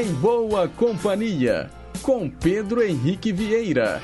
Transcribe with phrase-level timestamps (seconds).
[0.00, 1.68] Em Boa Companhia,
[2.02, 4.00] com Pedro Henrique Vieira.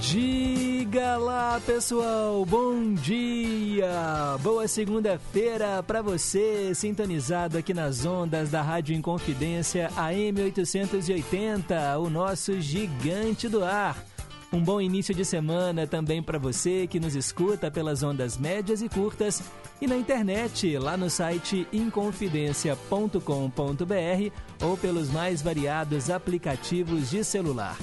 [0.00, 3.37] Diga lá, pessoal, bom dia!
[4.42, 12.60] Boa segunda-feira para você, sintonizado aqui nas ondas da Rádio Inconfidência AM 880, o nosso
[12.60, 14.00] gigante do ar.
[14.52, 18.88] Um bom início de semana também para você que nos escuta pelas ondas médias e
[18.88, 19.42] curtas
[19.80, 27.76] e na internet, lá no site inconfidencia.com.br ou pelos mais variados aplicativos de celular.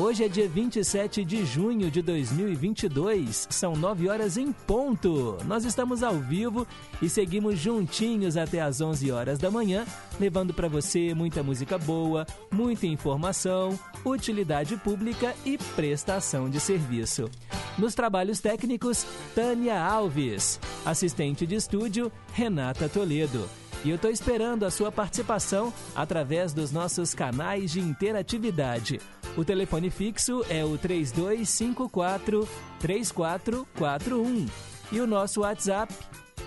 [0.00, 5.36] Hoje é dia 27 de junho de 2022, são 9 horas em ponto.
[5.44, 6.66] Nós estamos ao vivo
[7.02, 9.84] e seguimos juntinhos até às 11 horas da manhã,
[10.18, 17.30] levando para você muita música boa, muita informação, utilidade pública e prestação de serviço.
[17.76, 20.58] Nos trabalhos técnicos, Tânia Alves.
[20.82, 23.46] Assistente de estúdio, Renata Toledo.
[23.84, 29.00] E eu estou esperando a sua participação através dos nossos canais de interatividade.
[29.36, 34.46] O telefone fixo é o 3254 3441
[34.92, 35.94] e o nosso WhatsApp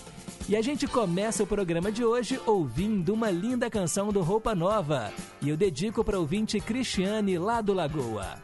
[0.47, 5.13] E a gente começa o programa de hoje ouvindo uma linda canção do Roupa Nova.
[5.41, 8.35] E eu dedico para o ouvinte Cristiane lá do Lagoa.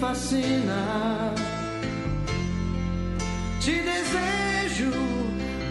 [0.00, 1.34] Fascina.
[3.60, 4.90] Te desejo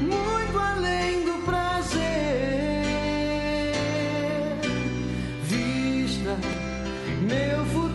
[0.02, 2.00] muito além do prazer.
[5.46, 6.38] Vista
[7.28, 7.89] meu futuro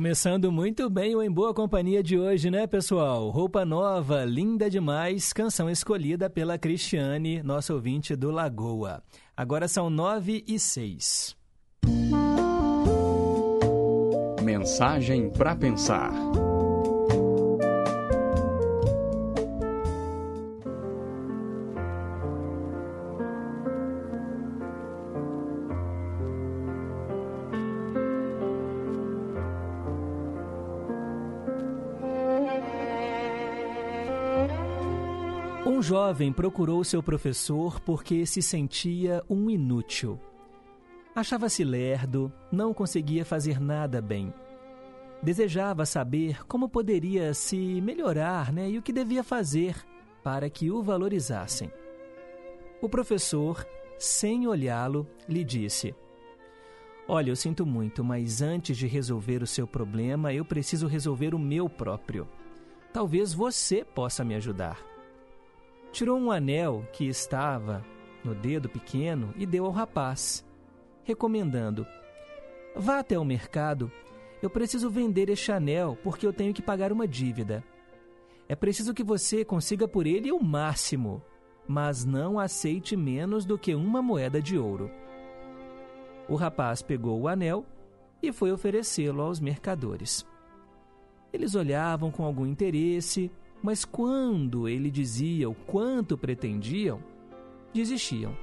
[0.00, 3.28] Começando muito bem o Em Boa Companhia de hoje, né, pessoal?
[3.28, 9.02] Roupa nova, linda demais, canção escolhida pela Cristiane, nossa ouvinte do Lagoa.
[9.36, 11.36] Agora são nove e seis.
[14.42, 16.10] Mensagem para pensar.
[35.90, 40.20] Jovem procurou seu professor porque se sentia um inútil.
[41.16, 44.32] Achava-se lerdo, não conseguia fazer nada bem.
[45.20, 49.84] Desejava saber como poderia se melhorar né, e o que devia fazer
[50.22, 51.72] para que o valorizassem.
[52.80, 53.66] O professor,
[53.98, 55.92] sem olhá-lo, lhe disse:
[57.08, 61.38] Olha, eu sinto muito, mas antes de resolver o seu problema, eu preciso resolver o
[61.38, 62.28] meu próprio.
[62.92, 64.89] Talvez você possa me ajudar
[65.92, 67.84] tirou um anel que estava
[68.24, 70.44] no dedo pequeno e deu ao rapaz,
[71.02, 71.86] recomendando:
[72.74, 73.90] Vá até o mercado,
[74.42, 77.64] eu preciso vender este anel porque eu tenho que pagar uma dívida.
[78.48, 81.22] É preciso que você consiga por ele o máximo,
[81.68, 84.90] mas não aceite menos do que uma moeda de ouro.
[86.28, 87.64] O rapaz pegou o anel
[88.22, 90.26] e foi oferecê-lo aos mercadores.
[91.32, 93.30] Eles olhavam com algum interesse,
[93.62, 97.02] mas quando ele dizia o quanto pretendiam,
[97.72, 98.34] desistiam.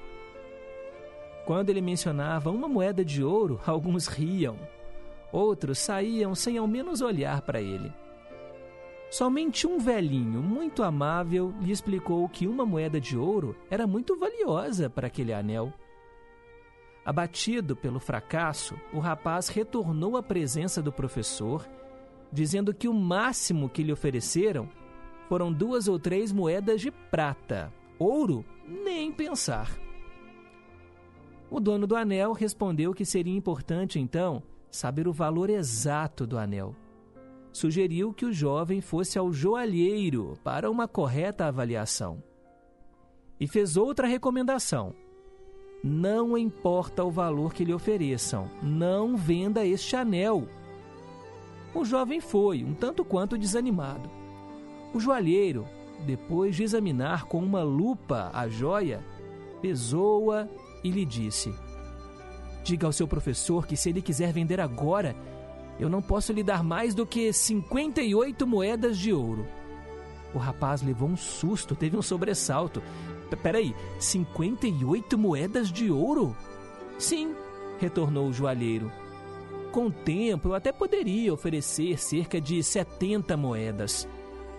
[1.45, 4.57] Quando ele mencionava uma moeda de ouro, alguns riam.
[5.31, 7.91] Outros saíam sem ao menos olhar para ele.
[9.09, 14.89] Somente um velhinho muito amável lhe explicou que uma moeda de ouro era muito valiosa
[14.89, 15.71] para aquele anel.
[17.05, 21.65] Abatido pelo fracasso, o rapaz retornou à presença do professor,
[22.33, 24.67] dizendo que o máximo que lhe ofereceram
[25.27, 27.71] foram duas ou três moedas de prata.
[27.99, 29.77] Ouro, nem pensar.
[31.49, 36.75] O dono do anel respondeu que seria importante, então, saber o valor exato do anel.
[37.51, 42.21] Sugeriu que o jovem fosse ao joalheiro para uma correta avaliação.
[43.39, 44.93] E fez outra recomendação.
[45.83, 50.47] Não importa o valor que lhe ofereçam, não venda este anel.
[51.73, 54.09] O jovem foi, um tanto quanto desanimado.
[54.97, 55.67] O joalheiro,
[56.07, 59.05] depois de examinar com uma lupa a joia,
[59.61, 60.47] pesou-a
[60.83, 61.53] e lhe disse:
[62.63, 65.15] Diga ao seu professor que se ele quiser vender agora,
[65.79, 69.45] eu não posso lhe dar mais do que 58 moedas de ouro.
[70.33, 72.81] O rapaz levou um susto, teve um sobressalto.
[73.43, 76.35] Peraí, 58 moedas de ouro?
[76.97, 77.35] Sim,
[77.79, 78.91] retornou o joalheiro.
[79.71, 84.07] Com o tempo, eu até poderia oferecer cerca de 70 moedas.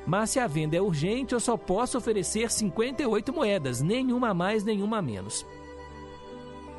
[0.08, 4.64] Mas se a venda é urgente, eu só posso oferecer 58 moedas, nenhuma a mais,
[4.64, 5.44] nenhuma a menos.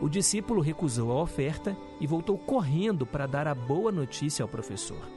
[0.01, 5.07] O discípulo recusou a oferta e voltou correndo para dar a boa notícia ao professor.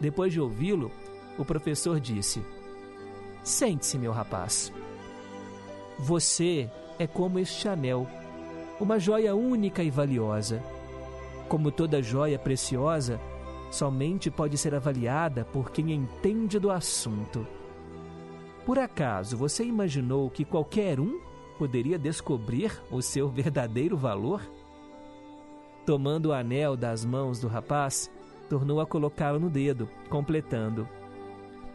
[0.00, 0.90] Depois de ouvi-lo,
[1.38, 2.42] o professor disse:
[3.44, 4.72] Sente-se, meu rapaz.
[6.00, 6.68] Você
[6.98, 8.08] é como este anel,
[8.80, 10.60] uma joia única e valiosa.
[11.48, 13.20] Como toda joia preciosa,
[13.70, 17.46] somente pode ser avaliada por quem entende do assunto.
[18.66, 21.20] Por acaso você imaginou que qualquer um
[21.58, 24.42] poderia descobrir o seu verdadeiro valor?
[25.86, 28.10] Tomando o anel das mãos do rapaz,
[28.48, 30.88] tornou a colocá-lo no dedo, completando: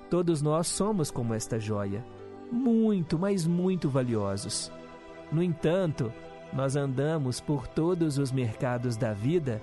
[0.09, 2.05] Todos nós somos como esta joia,
[2.51, 4.71] muito, mas muito valiosos.
[5.31, 6.13] No entanto,
[6.53, 9.61] nós andamos por todos os mercados da vida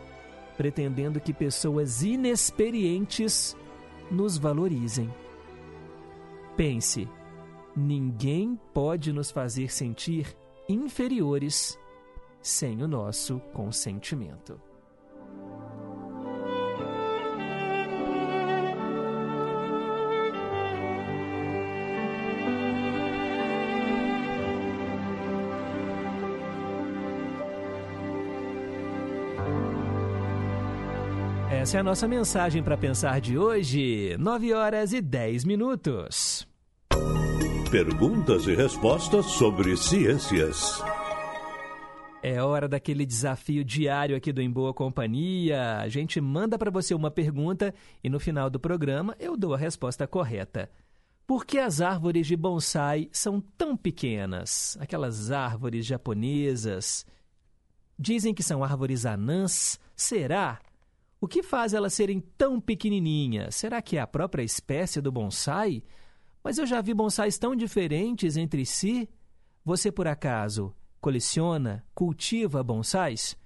[0.56, 3.56] pretendendo que pessoas inexperientes
[4.10, 5.12] nos valorizem.
[6.56, 7.08] Pense,
[7.74, 10.36] ninguém pode nos fazer sentir
[10.68, 11.78] inferiores
[12.40, 14.60] sem o nosso consentimento.
[31.62, 36.44] Essa é a nossa mensagem para pensar de hoje, 9 horas e 10 minutos.
[37.70, 40.82] Perguntas e respostas sobre ciências.
[42.20, 45.78] É hora daquele desafio diário aqui do Em Boa Companhia.
[45.78, 49.56] A gente manda para você uma pergunta e no final do programa eu dou a
[49.56, 50.68] resposta correta.
[51.28, 54.76] Por que as árvores de bonsai são tão pequenas?
[54.80, 57.06] Aquelas árvores japonesas.
[57.96, 59.78] Dizem que são árvores anãs.
[59.94, 60.58] Será?
[61.22, 63.54] O que faz elas serem tão pequenininhas?
[63.54, 65.80] Será que é a própria espécie do bonsai?
[66.42, 69.08] Mas eu já vi bonsais tão diferentes entre si.
[69.64, 73.36] Você, por acaso, coleciona, cultiva bonsais?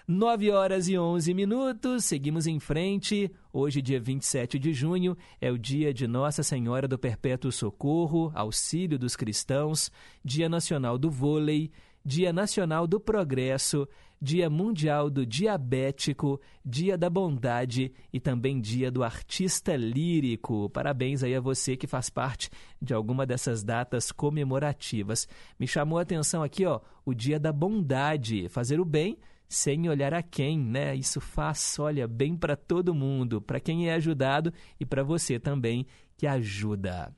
[0.07, 3.31] 9 horas e 11 minutos, seguimos em frente.
[3.53, 8.99] Hoje, dia 27 de junho, é o dia de Nossa Senhora do Perpétuo Socorro, Auxílio
[8.99, 9.91] dos Cristãos,
[10.25, 11.71] Dia Nacional do Vôlei,
[12.05, 13.87] Dia Nacional do Progresso,
[14.21, 20.69] Dia Mundial do Diabético, Dia da Bondade e também Dia do Artista Lírico.
[20.71, 25.29] Parabéns aí a você que faz parte de alguma dessas datas comemorativas.
[25.59, 29.19] Me chamou a atenção aqui, ó, o Dia da Bondade, fazer o bem
[29.51, 30.95] sem olhar a quem, né?
[30.95, 35.85] Isso faz, olha, bem para todo mundo, para quem é ajudado e para você também
[36.17, 37.13] que ajuda.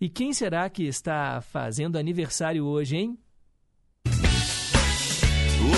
[0.00, 3.18] E quem será que está fazendo aniversário hoje, hein?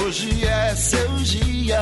[0.03, 1.81] Hoje é seu dia,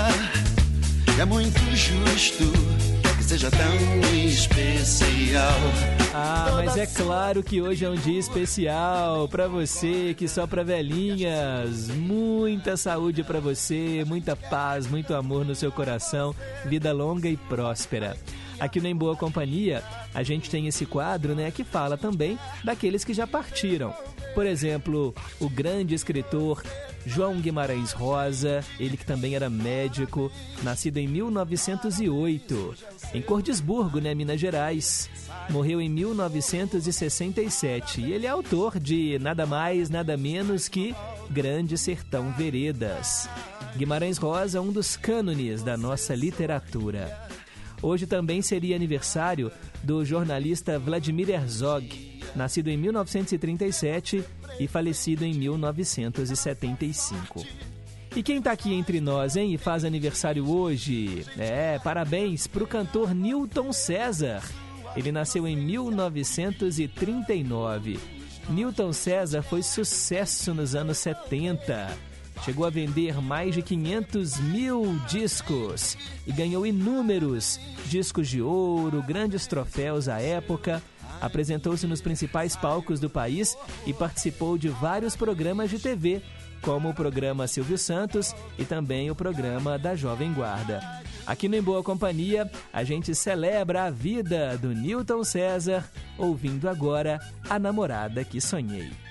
[1.21, 2.90] é muito justo
[3.31, 5.53] seja tão especial.
[6.13, 10.65] Ah, mas é claro que hoje é um dia especial para você que só para
[10.65, 11.87] velhinhas.
[11.91, 16.35] Muita saúde para você, muita paz, muito amor no seu coração,
[16.65, 18.17] vida longa e próspera.
[18.59, 23.05] Aqui no Em Boa Companhia, a gente tem esse quadro, né, que fala também daqueles
[23.05, 23.95] que já partiram.
[24.35, 26.65] Por exemplo, o grande escritor
[27.07, 30.31] João Guimarães Rosa, ele que também era médico,
[30.63, 32.75] nascido em 1908,
[33.15, 35.11] em Cordisburgo, né, Minas Gerais.
[35.49, 40.95] Morreu em 1967 e ele é autor de nada mais, nada menos que
[41.31, 43.29] Grande Sertão Veredas.
[43.77, 47.30] Guimarães Rosa é um dos cânones da nossa literatura.
[47.83, 49.51] Hoje também seria aniversário
[49.83, 54.23] do jornalista Vladimir Herzog, nascido em 1937
[54.59, 57.43] e falecido em 1975.
[58.15, 61.25] E quem está aqui entre nós, hein, e faz aniversário hoje?
[61.39, 64.43] É, parabéns para o cantor Newton César.
[64.97, 67.99] Ele nasceu em 1939.
[68.49, 72.10] Newton César foi sucesso nos anos 70.
[72.45, 79.47] Chegou a vender mais de 500 mil discos e ganhou inúmeros discos de ouro, grandes
[79.47, 80.83] troféus à época.
[81.21, 83.57] Apresentou-se nos principais palcos do país
[83.87, 86.23] e participou de vários programas de TV,
[86.63, 90.81] como o programa Silvio Santos e também o programa da Jovem Guarda.
[91.27, 95.85] Aqui no Em Boa Companhia, a gente celebra a vida do Newton César,
[96.17, 99.10] ouvindo agora A Namorada que Sonhei.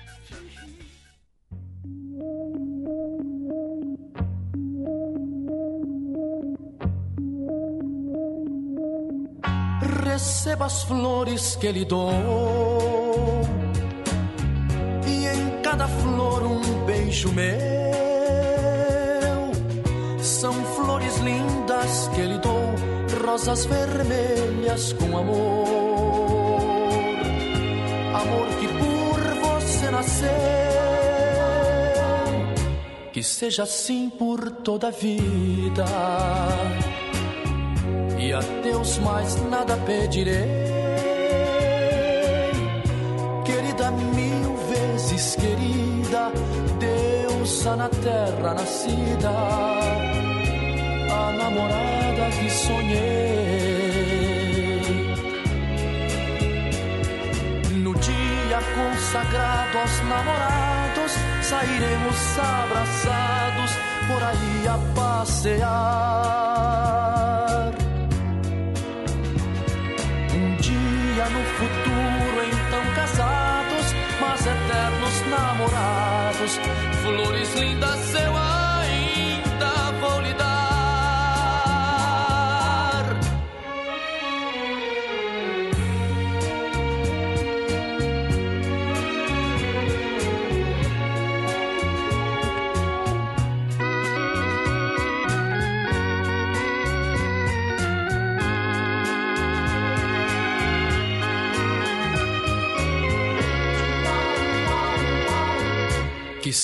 [10.50, 12.10] Receba as flores que lhe dou,
[15.06, 17.50] e em cada flor um beijo meu.
[20.20, 22.74] São flores lindas que lhe dou,
[23.24, 25.68] rosas vermelhas com amor,
[28.14, 30.30] amor que por você nasceu.
[33.12, 35.84] Que seja assim por toda a vida
[38.32, 40.48] a Deus mais nada pedirei.
[43.44, 46.30] Querida, mil vezes querida,
[46.78, 49.30] deusa na terra nascida,
[51.10, 53.40] a namorada que sonhei.
[57.82, 63.72] No dia consagrado aos namorados, sairemos abraçados
[64.06, 66.99] por aí a passear.
[74.30, 76.60] Mas eternos namorados.
[77.02, 78.49] Flores lindas eu ainda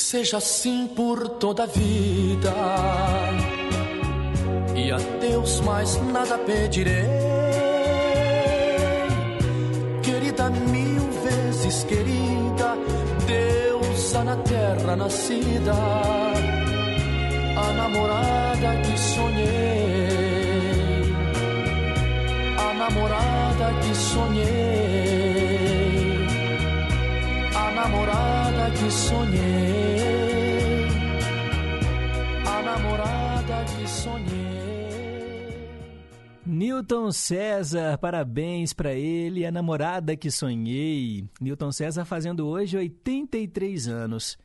[0.08, 2.54] Seja assim por toda a vida.
[4.72, 7.02] E a Deus mais nada pedirei.
[10.04, 12.78] Querida, mil vezes querida,
[13.26, 15.74] deusa na terra nascida,
[17.56, 20.22] a namorada que sonhei,
[22.56, 24.46] a namorada que sonhei,
[27.56, 29.85] a namorada que sonhei.
[36.76, 41.26] Newton César, parabéns para ele, a namorada que sonhei.
[41.40, 44.36] Newton César fazendo hoje 83 anos.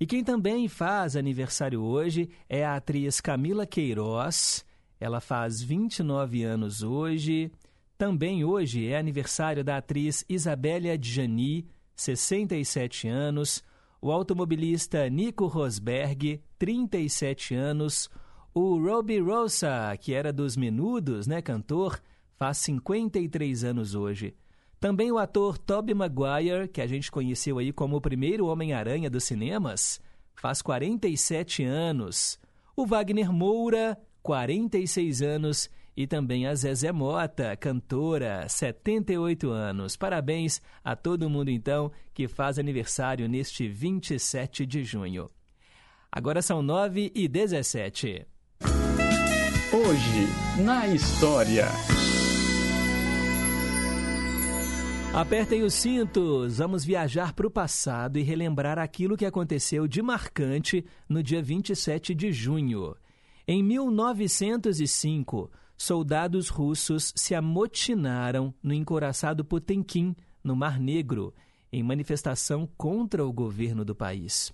[0.00, 4.64] E quem também faz aniversário hoje é a atriz Camila Queiroz.
[4.98, 7.52] Ela faz 29 anos hoje.
[7.96, 11.64] Também hoje é aniversário da atriz Isabélia Djani,
[11.94, 13.62] 67 anos.
[14.02, 18.10] O automobilista Nico Rosberg, 37 anos.
[18.54, 22.00] O Robbie Rosa, que era dos Menudos, né, cantor,
[22.36, 24.34] faz 53 anos hoje.
[24.80, 29.24] Também o ator Tobey Maguire, que a gente conheceu aí como o primeiro Homem-Aranha dos
[29.24, 30.00] cinemas,
[30.34, 32.38] faz 47 anos.
[32.76, 35.70] O Wagner Moura, 46 anos.
[35.96, 39.96] E também a Zezé Mota, cantora, 78 anos.
[39.96, 45.28] Parabéns a todo mundo, então, que faz aniversário neste 27 de junho.
[46.10, 48.24] Agora são 9 e 17.
[49.88, 50.26] Hoje,
[50.62, 51.64] na história.
[55.14, 60.84] Apertem os cintos, vamos viajar para o passado e relembrar aquilo que aconteceu de marcante
[61.08, 62.94] no dia 27 de junho.
[63.46, 71.34] Em 1905, soldados russos se amotinaram no encoraçado Potemkin, no Mar Negro,
[71.72, 74.52] em manifestação contra o governo do país.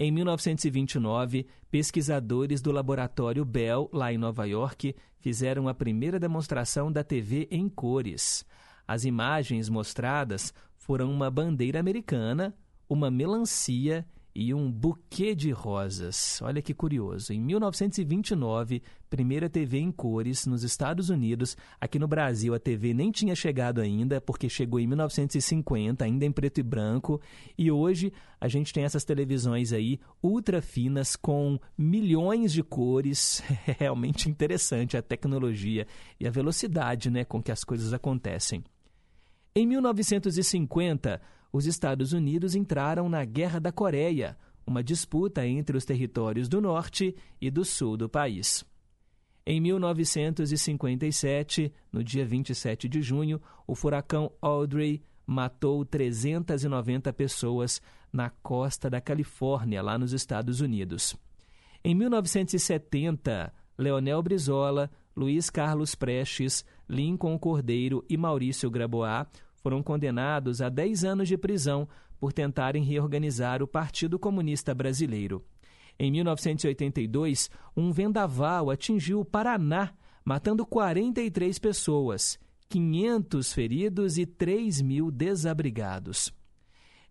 [0.00, 7.02] Em 1929, pesquisadores do laboratório Bell, lá em Nova York, fizeram a primeira demonstração da
[7.02, 8.46] TV em cores.
[8.86, 12.54] As imagens mostradas foram uma bandeira americana,
[12.88, 14.06] uma melancia
[14.40, 16.38] e um buquê de rosas.
[16.42, 17.32] Olha que curioso.
[17.32, 21.56] Em 1929, primeira TV em cores nos Estados Unidos.
[21.80, 26.30] Aqui no Brasil a TV nem tinha chegado ainda, porque chegou em 1950, ainda em
[26.30, 27.20] preto e branco.
[27.58, 33.42] E hoje a gente tem essas televisões aí ultra finas com milhões de cores.
[33.68, 35.86] É realmente interessante a tecnologia
[36.18, 38.62] e a velocidade, né, com que as coisas acontecem.
[39.54, 41.20] Em 1950,
[41.52, 47.14] os Estados Unidos entraram na Guerra da Coreia, uma disputa entre os territórios do norte
[47.40, 48.64] e do sul do país.
[49.46, 57.80] Em 1957, no dia 27 de junho, o furacão Audrey matou 390 pessoas
[58.12, 61.16] na costa da Califórnia, lá nos Estados Unidos.
[61.82, 69.26] Em 1970, Leonel Brizola, Luiz Carlos Prestes, Lincoln Cordeiro e Maurício Grabois
[69.62, 75.44] foram condenados a 10 anos de prisão por tentarem reorganizar o Partido Comunista Brasileiro.
[75.98, 79.92] Em 1982, um vendaval atingiu o Paraná,
[80.24, 86.32] matando 43 pessoas, 500 feridos e 3 mil desabrigados.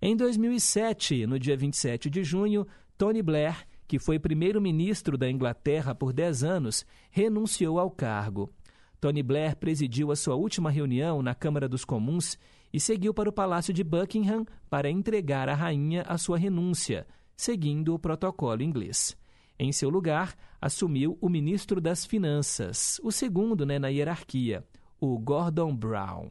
[0.01, 6.13] Em 2007, no dia 27 de junho, Tony Blair, que foi primeiro-ministro da Inglaterra por
[6.13, 8.53] 10 anos, renunciou ao cargo.
[8.99, 12.37] Tony Blair presidiu a sua última reunião na Câmara dos Comuns
[12.73, 17.05] e seguiu para o Palácio de Buckingham para entregar à rainha a sua renúncia,
[17.35, 19.15] seguindo o protocolo inglês.
[19.59, 24.63] Em seu lugar, assumiu o ministro das Finanças, o segundo né, na hierarquia,
[24.99, 26.29] o Gordon Brown.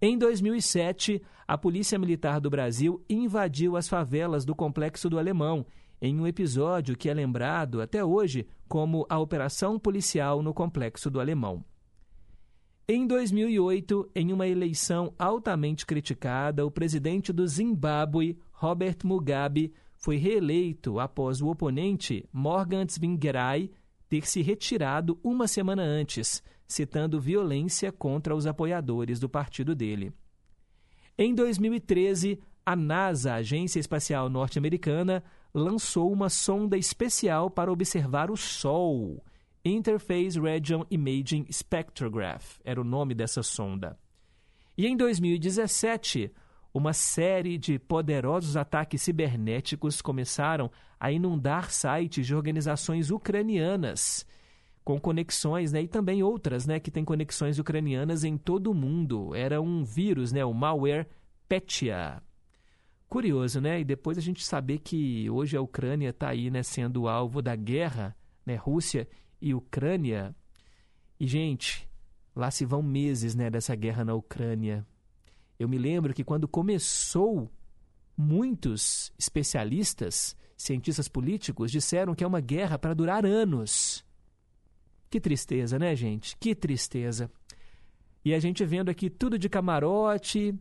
[0.00, 5.66] Em 2007, a Polícia Militar do Brasil invadiu as favelas do Complexo do Alemão,
[6.00, 11.18] em um episódio que é lembrado até hoje como a Operação Policial no Complexo do
[11.18, 11.64] Alemão.
[12.86, 21.00] Em 2008, em uma eleição altamente criticada, o presidente do Zimbábue, Robert Mugabe, foi reeleito
[21.00, 23.70] após o oponente Morgan Tsvangirai
[24.08, 30.12] ter se retirado uma semana antes, citando violência contra os apoiadores do partido dele.
[31.16, 35.22] Em 2013, a NASA, Agência Espacial Norte-Americana,
[35.54, 39.22] lançou uma sonda especial para observar o Sol
[39.64, 43.98] Interface Region Imaging Spectrograph era o nome dessa sonda.
[44.76, 46.32] E em 2017,
[46.72, 54.26] uma série de poderosos ataques cibernéticos começaram a inundar sites de organizações ucranianas,
[54.84, 59.34] com conexões, né, e também outras, né, que têm conexões ucranianas em todo o mundo.
[59.34, 61.08] Era um vírus, né, o malware
[61.48, 62.22] Petya.
[63.08, 63.80] Curioso, né?
[63.80, 67.56] E depois a gente saber que hoje a Ucrânia está aí, né, sendo alvo da
[67.56, 69.08] guerra, né, Rússia
[69.40, 70.34] e Ucrânia.
[71.18, 71.88] E, gente,
[72.36, 74.86] lá se vão meses né, dessa guerra na Ucrânia.
[75.58, 77.50] Eu me lembro que quando começou
[78.16, 84.04] muitos especialistas, cientistas políticos, disseram que é uma guerra para durar anos.
[85.08, 86.36] Que tristeza, né, gente?
[86.36, 87.30] Que tristeza.
[88.24, 90.54] E a gente vendo aqui tudo de camarote,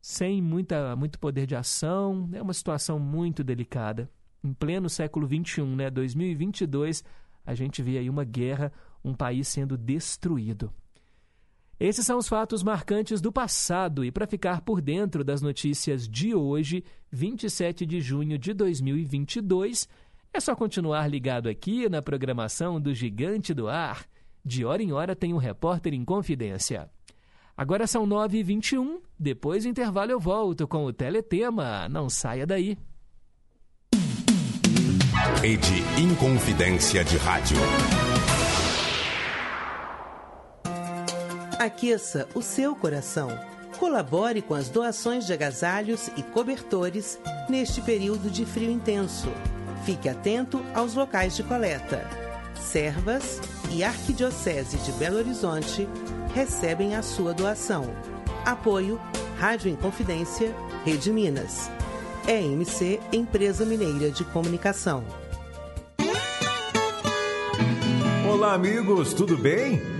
[0.00, 4.10] sem muita, muito poder de ação, é uma situação muito delicada.
[4.42, 7.04] Em pleno século XXI, né, 2022,
[7.44, 8.72] a gente vê aí uma guerra,
[9.04, 10.72] um país sendo destruído.
[11.78, 16.34] Esses são os fatos marcantes do passado e para ficar por dentro das notícias de
[16.34, 19.88] hoje, 27 de junho de 2022,
[20.32, 24.06] é só continuar ligado aqui na programação do Gigante do Ar.
[24.44, 26.88] De hora em hora tem um repórter em confidência.
[27.60, 31.90] Agora são 9h21, depois do intervalo eu volto com o Teletema.
[31.90, 32.78] Não saia daí.
[35.42, 37.58] Rede Inconfidência de Rádio.
[41.58, 43.28] Aqueça o seu coração.
[43.78, 49.28] Colabore com as doações de agasalhos e cobertores neste período de frio intenso.
[49.84, 52.08] Fique atento aos locais de coleta.
[52.54, 53.38] Servas
[53.70, 55.86] e Arquidiocese de Belo Horizonte
[56.34, 57.90] recebem a sua doação.
[58.44, 59.00] Apoio
[59.38, 61.70] Rádio Inconfidência, Rede Minas.
[62.28, 65.02] EMC Empresa Mineira de Comunicação.
[68.30, 69.99] Olá, amigos, tudo bem?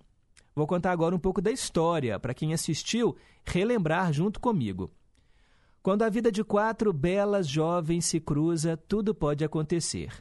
[0.56, 3.13] Vou contar agora um pouco da história para quem assistiu
[3.45, 4.91] relembrar junto comigo.
[5.81, 10.12] Quando a vida de quatro belas jovens se cruza, tudo pode acontecer.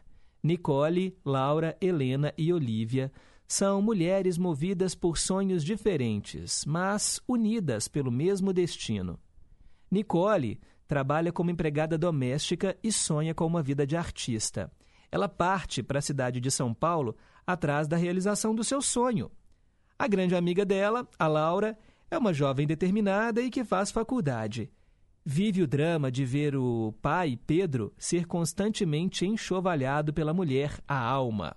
[0.42, 3.10] Nicole, Laura, Helena e Olivia
[3.46, 9.18] são mulheres movidas por sonhos diferentes, mas unidas pelo mesmo destino.
[9.90, 14.70] Nicole trabalha como empregada doméstica e sonha com uma vida de artista.
[15.10, 19.30] Ela parte para a cidade de São Paulo atrás da realização do seu sonho.
[19.98, 21.78] A grande amiga dela, a Laura,
[22.14, 24.70] é uma jovem determinada e que faz faculdade.
[25.24, 31.56] Vive o drama de ver o pai, Pedro, ser constantemente enxovalhado pela mulher, a Alma.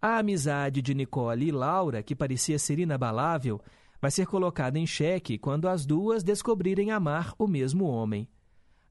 [0.00, 3.60] A amizade de Nicole e Laura, que parecia ser inabalável,
[4.00, 8.28] vai ser colocada em xeque quando as duas descobrirem amar o mesmo homem.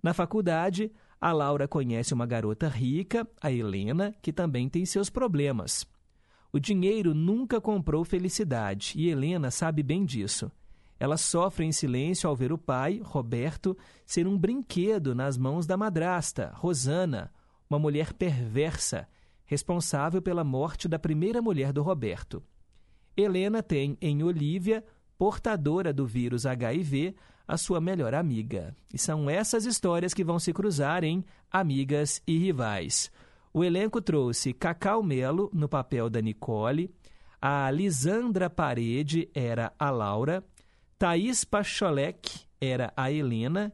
[0.03, 5.87] Na faculdade, a Laura conhece uma garota rica, a Helena, que também tem seus problemas.
[6.51, 10.51] O dinheiro nunca comprou felicidade e Helena sabe bem disso.
[10.99, 15.77] Ela sofre em silêncio ao ver o pai, Roberto, ser um brinquedo nas mãos da
[15.77, 17.31] madrasta, Rosana,
[17.69, 19.07] uma mulher perversa,
[19.45, 22.41] responsável pela morte da primeira mulher do Roberto.
[23.15, 24.83] Helena tem em Olivia,
[25.17, 27.15] portadora do vírus HIV,
[27.47, 28.75] a sua melhor amiga.
[28.93, 33.11] E são essas histórias que vão se cruzar em Amigas e Rivais.
[33.53, 36.93] O elenco trouxe Cacau Melo no papel da Nicole,
[37.41, 40.43] a Lisandra Parede era a Laura,
[40.97, 43.71] Thaís Pacholek era a Helena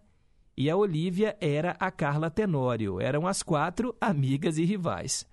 [0.56, 3.00] e a Olivia era a Carla Tenório.
[3.00, 5.26] Eram as quatro amigas e rivais.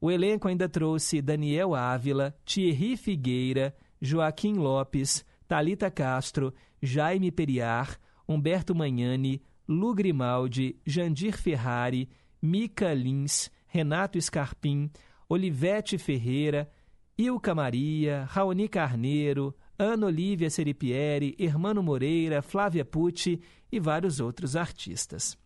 [0.00, 7.98] O elenco ainda trouxe Daniel Ávila, Thierry Figueira, Joaquim Lopes, Talita Castro, Jaime Periar,
[8.28, 12.08] Humberto Magnani, Lu Grimaldi, Jandir Ferrari,
[12.40, 14.90] Mica Lins, Renato Scarpim,
[15.28, 16.68] Olivete Ferreira,
[17.16, 25.38] Ilka Maria, Raoni Carneiro, Ana Olívia Seripieri, Hermano Moreira, Flávia Pucci e vários outros artistas.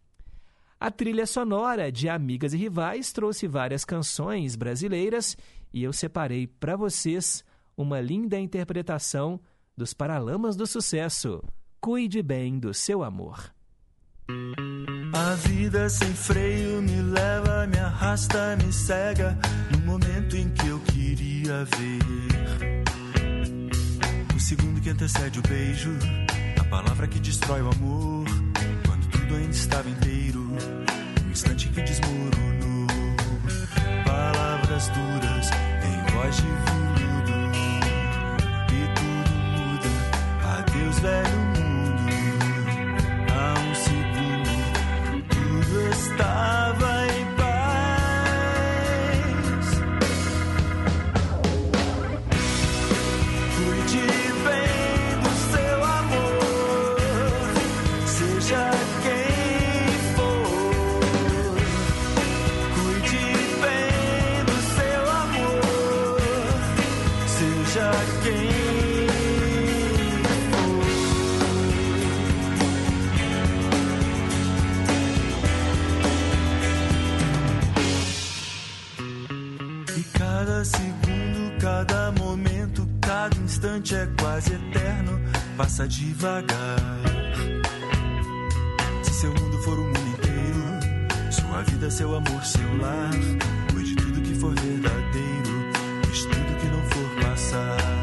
[0.81, 5.37] A trilha sonora de Amigas e Rivais trouxe várias canções brasileiras
[5.73, 7.45] e eu separei para vocês
[7.77, 9.39] uma linda interpretação
[9.77, 11.43] dos Paralamas do Sucesso.
[11.81, 13.54] Cuide bem do seu amor.
[14.27, 19.39] A vida sem freio me leva, me arrasta, me cega
[19.71, 22.01] no momento em que eu queria ver.
[24.35, 25.91] O segundo que antecede o beijo,
[26.59, 28.25] a palavra que destrói o amor,
[28.87, 30.41] quando tudo ainda estava inteiro,
[31.27, 32.87] o instante que desmoronou.
[34.07, 35.51] Palavras duras
[35.85, 37.33] em voz de veludo,
[38.73, 40.59] e tudo muda.
[40.59, 41.44] Adeus, velho
[83.75, 85.21] instante é quase eterno,
[85.57, 86.79] passa devagar.
[89.03, 93.11] Se seu mundo for o mundo inteiro, sua vida, seu amor, seu lar,
[93.73, 97.94] cuide tudo que for verdadeiro, diz tudo que não for passar.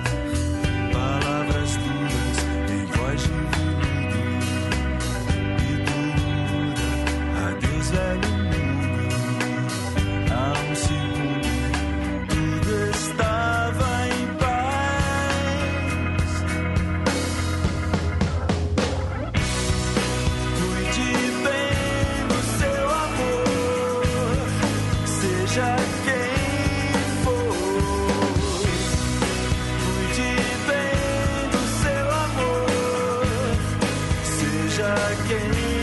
[34.97, 35.80] Seja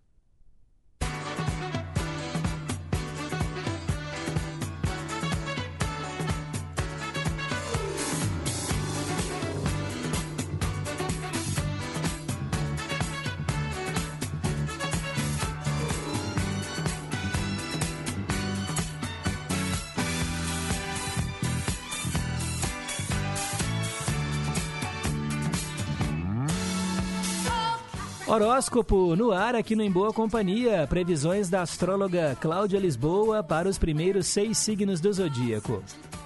[28.30, 30.86] Horóscopo no ar aqui no Em Boa Companhia.
[30.86, 35.82] Previsões da astróloga Cláudia Lisboa para os primeiros seis signos do zodíaco.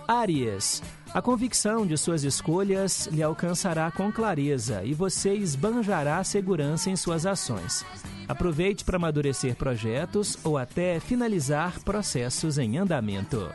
[0.08, 0.82] Áries.
[1.14, 7.28] A convicção de suas escolhas lhe alcançará com clareza e você esbanjará segurança em suas
[7.28, 7.86] ações.
[8.28, 13.48] Aproveite para amadurecer projetos ou até finalizar processos em andamento.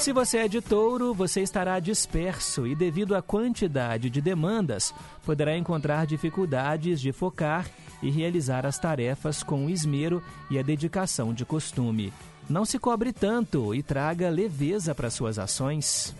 [0.00, 4.94] Se você é de touro, você estará disperso e, devido à quantidade de demandas,
[5.26, 7.68] poderá encontrar dificuldades de focar
[8.02, 12.14] e realizar as tarefas com o esmero e a dedicação de costume.
[12.48, 16.14] Não se cobre tanto e traga leveza para suas ações.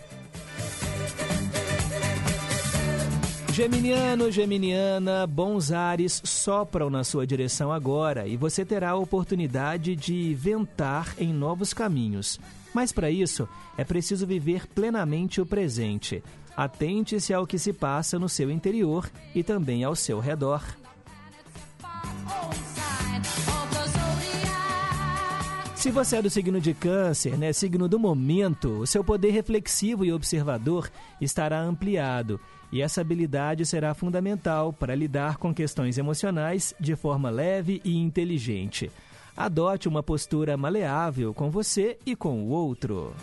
[3.51, 10.35] Geminiano, Geminiana, bons ares sopram na sua direção agora e você terá a oportunidade de
[10.35, 12.39] ventar em novos caminhos.
[12.73, 16.23] Mas para isso, é preciso viver plenamente o presente.
[16.55, 20.63] Atente-se ao que se passa no seu interior e também ao seu redor.
[25.75, 30.05] Se você é do signo de Câncer, né, signo do momento, o seu poder reflexivo
[30.05, 32.39] e observador estará ampliado
[32.71, 38.89] e essa habilidade será fundamental para lidar com questões emocionais de forma leve e inteligente.
[39.35, 43.13] Adote uma postura maleável com você e com o outro.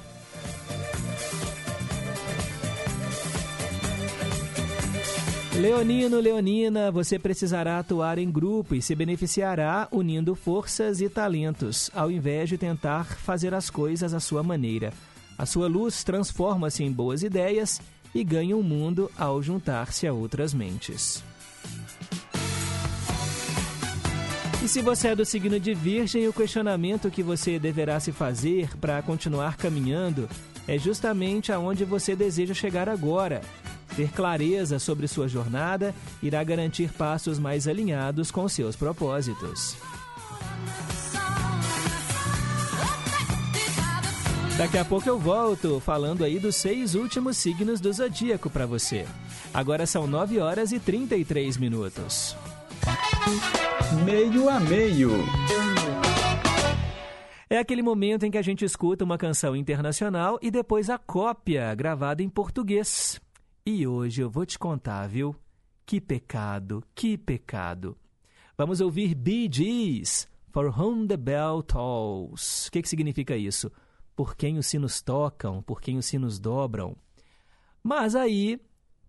[5.59, 12.13] Leonino, Leonina, você precisará atuar em grupo e se beneficiará unindo forças e talentos, ao
[12.13, 14.93] invés de tentar fazer as coisas à sua maneira.
[15.37, 17.81] A sua luz transforma-se em boas ideias
[18.15, 21.25] e ganha um mundo ao juntar-se a outras mentes.
[24.61, 28.77] E se você é do signo de Virgem, o questionamento que você deverá se fazer
[28.79, 30.29] para continuar caminhando
[30.67, 33.41] é justamente aonde você deseja chegar agora.
[33.95, 39.77] Ter clareza sobre sua jornada irá garantir passos mais alinhados com seus propósitos.
[44.57, 49.07] Daqui a pouco eu volto falando aí dos seis últimos signos do zodíaco para você.
[49.55, 52.37] Agora são 9 horas e 33 minutos.
[54.05, 55.11] Meio a meio.
[57.51, 61.75] É aquele momento em que a gente escuta uma canção internacional e depois a cópia
[61.75, 63.21] gravada em português.
[63.65, 65.35] E hoje eu vou te contar, viu?
[65.87, 67.97] Que pecado, que pecado.
[68.57, 72.69] Vamos ouvir Bee Gees, For Whom the Bell Tolls.
[72.69, 73.73] O que, que significa isso?
[74.15, 76.97] Por quem os sinos tocam, por quem os sinos dobram.
[77.83, 78.61] Mas aí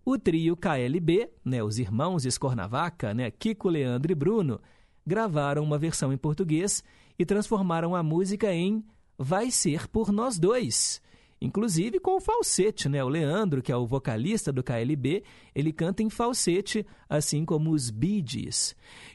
[0.04, 4.60] o trio KLB, né, os irmãos Escornavaca, né, Kiko, Leandro e Bruno,
[5.06, 6.82] gravaram uma versão em português
[7.18, 8.84] e transformaram a música em
[9.18, 11.02] Vai Ser Por Nós Dois.
[11.42, 13.02] Inclusive com o falsete, né?
[13.02, 15.24] O Leandro, que é o vocalista do KLB,
[15.54, 18.22] ele canta em falsete, assim como os Bee.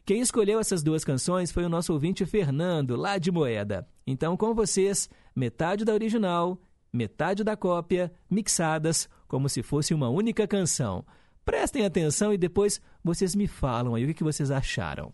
[0.04, 3.88] Quem escolheu essas duas canções foi o nosso ouvinte Fernando, lá de Moeda.
[4.08, 6.60] Então, com vocês, metade da original,
[6.96, 11.06] metade da cópia, mixadas como se fosse uma única canção.
[11.44, 15.14] Prestem atenção e depois vocês me falam aí o que vocês acharam.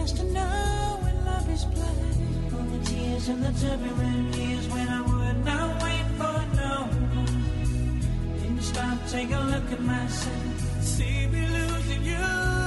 [0.00, 2.54] Last to know when love is blind.
[2.54, 6.88] All the tears and the turbulent years when I would not wait for no.
[8.40, 10.80] Didn't stop, take a look at myself.
[10.80, 12.59] See me losing you.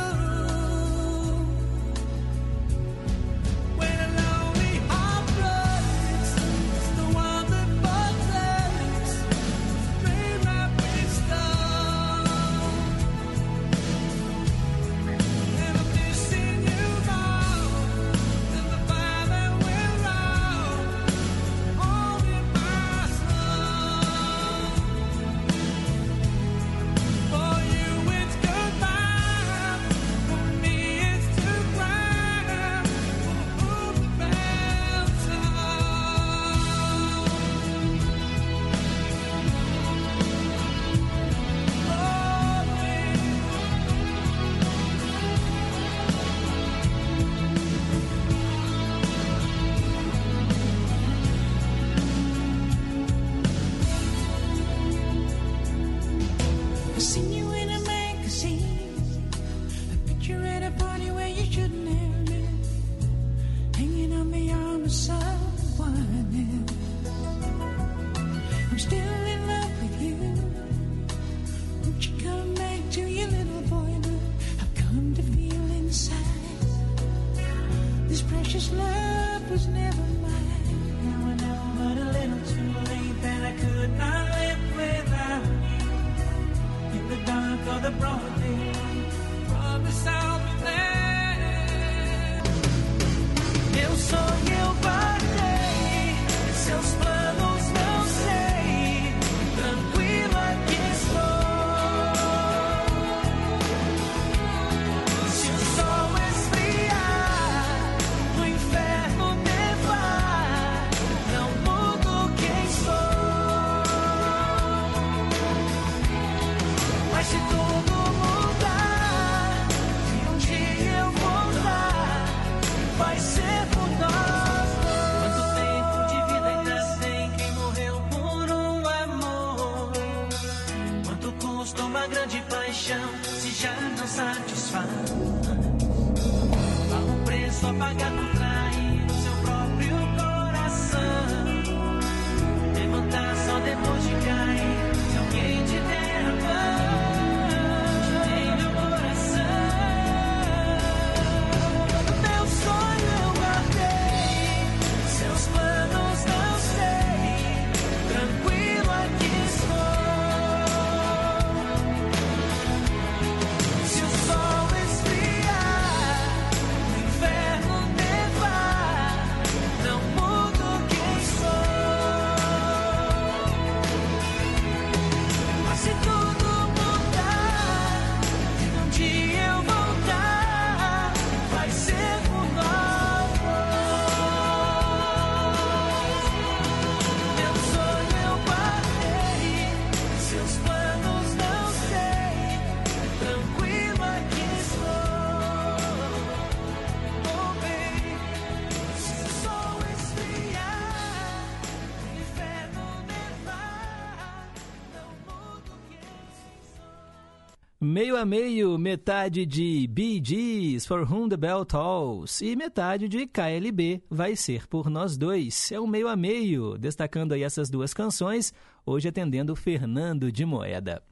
[208.24, 209.86] A meio, metade de
[210.24, 215.70] Gees, For Whom the Bell Tolls, e metade de KLB, Vai Ser Por Nós Dois.
[215.74, 218.54] É um meio a meio, destacando aí essas duas canções,
[218.86, 221.04] hoje atendendo Fernando de Moeda.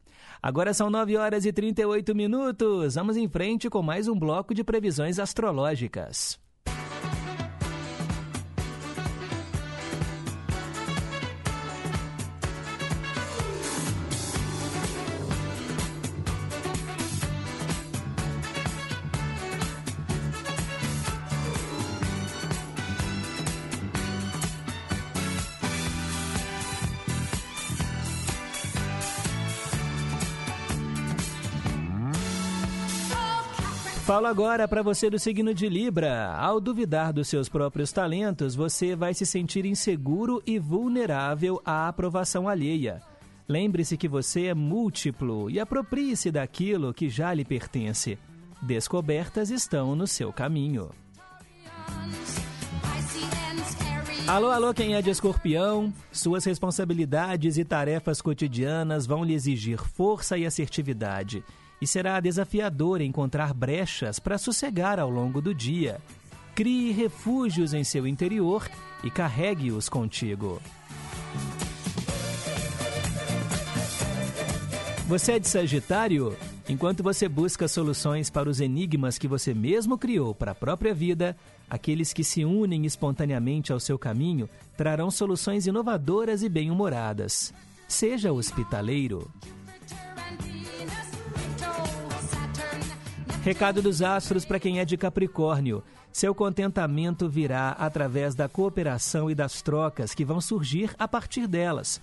[0.42, 4.64] Agora são 9 horas e 38 minutos, vamos em frente com mais um bloco de
[4.64, 6.40] previsões astrológicas.
[34.12, 36.34] Falo agora para você do signo de Libra.
[36.36, 42.46] Ao duvidar dos seus próprios talentos, você vai se sentir inseguro e vulnerável à aprovação
[42.50, 43.02] alheia.
[43.48, 48.20] Lembre-se que você é múltiplo e aproprie-se daquilo que já lhe pertence.
[48.62, 50.90] Descobertas estão no seu caminho.
[54.28, 55.94] Alô, alô, quem é de escorpião?
[56.12, 61.42] Suas responsabilidades e tarefas cotidianas vão lhe exigir força e assertividade.
[61.82, 66.00] E será desafiador encontrar brechas para sossegar ao longo do dia.
[66.54, 68.70] Crie refúgios em seu interior
[69.04, 70.62] e carregue-os contigo.
[75.08, 76.38] Você é de Sagitário?
[76.70, 81.36] Enquanto você busca soluções para os enigmas que você mesmo criou para a própria vida,
[81.70, 87.54] aqueles que se unem espontaneamente ao seu caminho trarão soluções inovadoras e bem-humoradas.
[87.88, 89.30] Seja hospitaleiro.
[93.44, 95.84] Recado dos astros para quem é de Capricórnio.
[96.12, 102.00] Seu contentamento virá através da cooperação e das trocas que vão surgir a partir delas.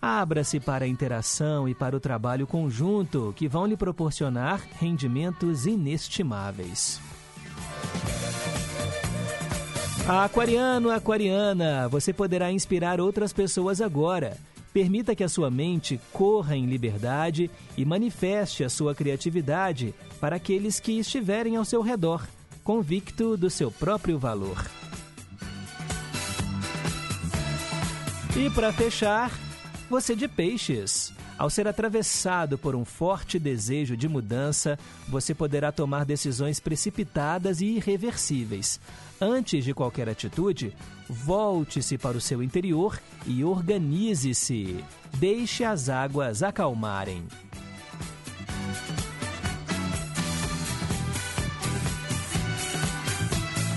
[0.00, 7.00] Abra-se para a interação e para o trabalho conjunto, que vão lhe proporcionar rendimentos inestimáveis.
[10.06, 14.36] Aquariano, aquariana, você poderá inspirar outras pessoas agora.
[14.76, 20.78] Permita que a sua mente corra em liberdade e manifeste a sua criatividade para aqueles
[20.78, 22.28] que estiverem ao seu redor,
[22.62, 24.70] convicto do seu próprio valor.
[28.36, 29.32] E para fechar,
[29.88, 31.10] você de peixes.
[31.38, 37.76] Ao ser atravessado por um forte desejo de mudança, você poderá tomar decisões precipitadas e
[37.76, 38.78] irreversíveis.
[39.20, 40.74] Antes de qualquer atitude,
[41.08, 44.84] volte-se para o seu interior e organize-se.
[45.14, 47.24] Deixe as águas acalmarem.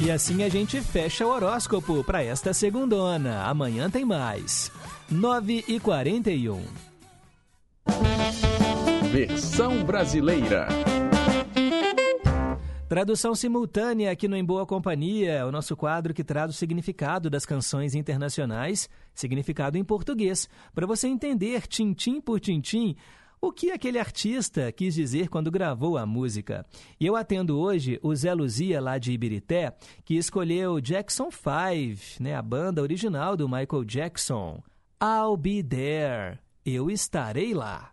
[0.01, 3.43] E assim a gente fecha o horóscopo para esta segundona.
[3.43, 4.71] Amanhã tem mais.
[5.11, 6.63] 9 e 41.
[9.11, 10.67] Versão brasileira.
[12.89, 17.45] Tradução simultânea aqui no Em Boa Companhia, o nosso quadro que traz o significado das
[17.45, 22.95] canções internacionais, significado em português, para você entender, tintim por tintim,
[23.39, 26.65] o que aquele artista quis dizer quando gravou a música.
[26.99, 29.71] E eu atendo hoje o Zé Luzia, lá de Ibirité,
[30.03, 34.63] que escolheu Jackson 5, né, a banda original do Michael Jackson.
[34.99, 36.39] I'll be there.
[36.65, 37.91] Eu estarei lá.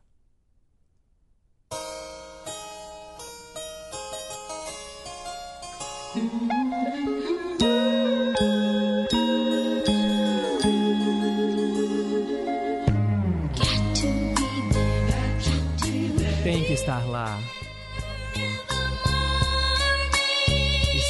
[16.42, 17.38] Tem que estar lá.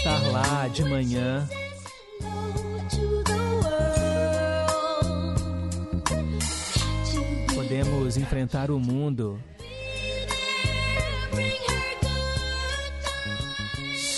[0.07, 1.49] estar lá de manhã.
[7.55, 9.37] Podemos enfrentar o mundo.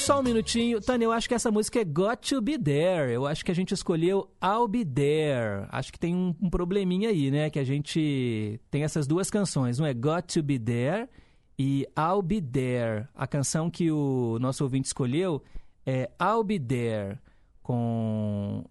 [0.09, 0.81] Só um minutinho.
[0.81, 3.13] Tânia, eu acho que essa música é Got to Be There.
[3.13, 5.67] Eu acho que a gente escolheu I'll Be There.
[5.69, 7.51] Acho que tem um, um probleminha aí, né?
[7.51, 9.79] Que a gente tem essas duas canções.
[9.79, 11.11] Um é Got to Be There
[11.59, 13.07] e I'll Be There.
[13.15, 15.43] A canção que o nosso ouvinte escolheu
[15.85, 17.19] é I'll Be There,
[17.63, 18.65] com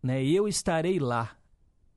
[0.00, 1.32] né, Eu Estarei Lá.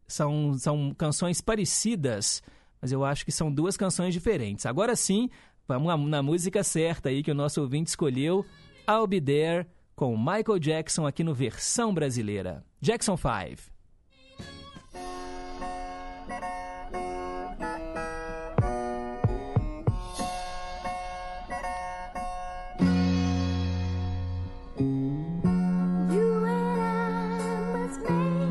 [0.08, 2.42] São, são canções parecidas,
[2.82, 4.66] mas eu acho que são duas canções diferentes.
[4.66, 5.30] Agora sim,
[5.68, 8.44] vamos na música certa aí que o nosso ouvinte escolheu,
[8.90, 9.68] I'll Be There,
[9.98, 12.64] com Michael Jackson aqui no versão brasileira.
[12.80, 13.70] Jackson 5.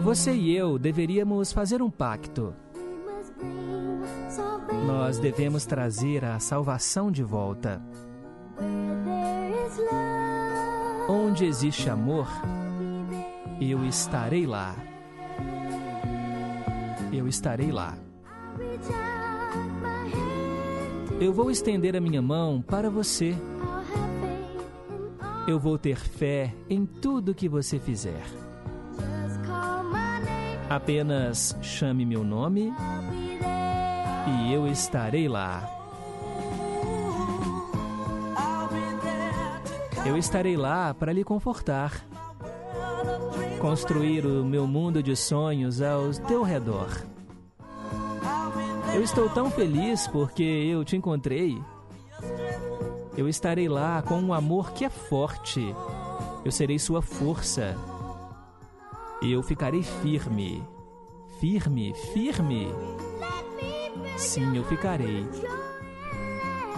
[0.03, 2.55] Você e eu deveríamos fazer um pacto.
[4.87, 7.83] Nós devemos trazer a salvação de volta.
[11.09, 12.27] Onde existe amor,
[13.61, 14.75] eu estarei lá.
[17.13, 17.97] Eu estarei lá.
[21.21, 23.35] Eu vou estender a minha mão para você.
[25.47, 28.25] Eu vou ter fé em tudo que você fizer.
[30.69, 32.73] Apenas chame meu nome
[34.27, 35.76] e eu estarei lá.
[40.07, 42.07] Eu estarei lá para lhe confortar,
[43.61, 46.89] construir o meu mundo de sonhos ao teu redor.
[48.95, 51.61] Eu estou tão feliz porque eu te encontrei.
[53.17, 55.75] Eu estarei lá com um amor que é forte.
[56.45, 57.77] Eu serei sua força
[59.23, 60.63] eu ficarei firme.
[61.41, 62.69] Firme, firme.
[64.17, 65.27] Sim, eu ficarei.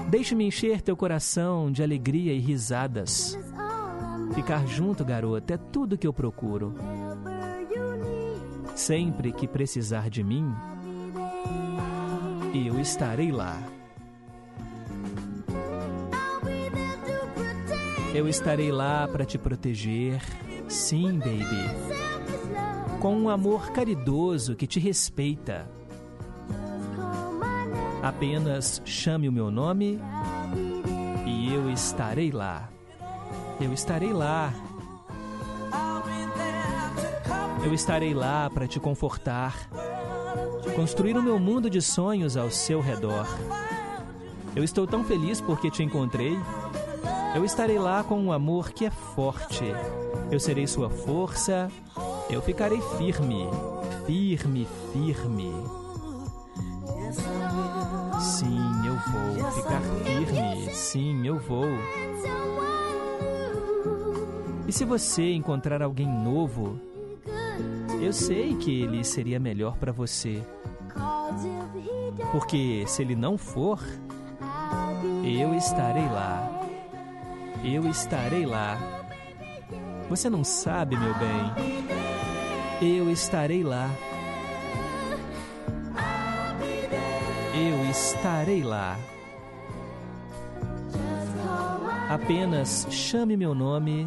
[0.09, 3.39] Deixe-me encher teu coração de alegria e risadas.
[4.35, 6.75] Ficar junto, garota, é tudo que eu procuro.
[8.75, 10.53] Sempre que precisar de mim,
[12.55, 13.61] eu estarei lá.
[18.15, 20.23] Eu estarei lá para te proteger.
[20.69, 22.09] Sim, baby
[22.99, 25.71] com um amor caridoso que te respeita.
[28.03, 30.01] Apenas chame o meu nome
[31.27, 32.69] e eu estarei lá.
[33.61, 34.53] Eu estarei lá.
[37.65, 39.69] Eu estarei lá para te confortar,
[40.77, 43.27] construir o meu mundo de sonhos ao seu redor.
[44.55, 46.39] Eu estou tão feliz porque te encontrei.
[47.35, 49.65] Eu estarei lá com um amor que é forte.
[50.31, 51.71] Eu serei sua força,
[52.31, 53.49] eu ficarei firme,
[54.07, 55.53] firme, firme.
[58.39, 60.73] Sim, eu vou ficar firme.
[60.73, 61.67] Sim, eu vou.
[64.69, 66.79] E se você encontrar alguém novo,
[68.01, 70.41] eu sei que ele seria melhor para você.
[72.31, 73.81] Porque se ele não for,
[75.25, 76.49] eu estarei lá.
[77.65, 78.79] Eu estarei lá.
[80.09, 81.89] Você não sabe, meu bem
[82.81, 83.91] eu estarei lá.
[87.59, 88.97] Eu estarei lá.
[92.09, 94.07] Apenas chame meu nome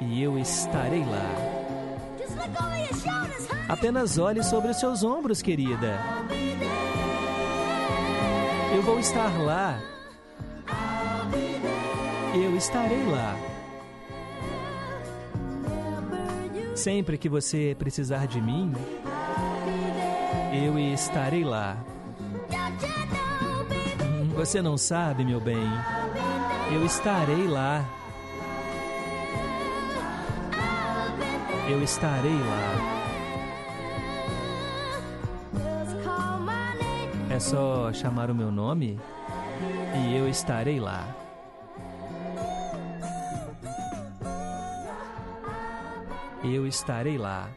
[0.00, 1.52] e eu estarei lá.
[3.68, 6.00] Apenas olhe sobre os seus ombros, querida.
[8.74, 9.78] Eu vou estar lá.
[12.34, 13.36] Eu estarei lá.
[16.74, 18.72] Sempre que você precisar de mim,
[20.52, 21.76] eu estarei lá.
[24.34, 25.68] Você não sabe, meu bem,
[26.72, 27.84] eu estarei lá.
[31.68, 32.92] Eu estarei lá.
[37.30, 38.98] É só chamar o meu nome
[39.94, 41.06] e eu estarei lá.
[46.54, 47.48] eu estarei lá.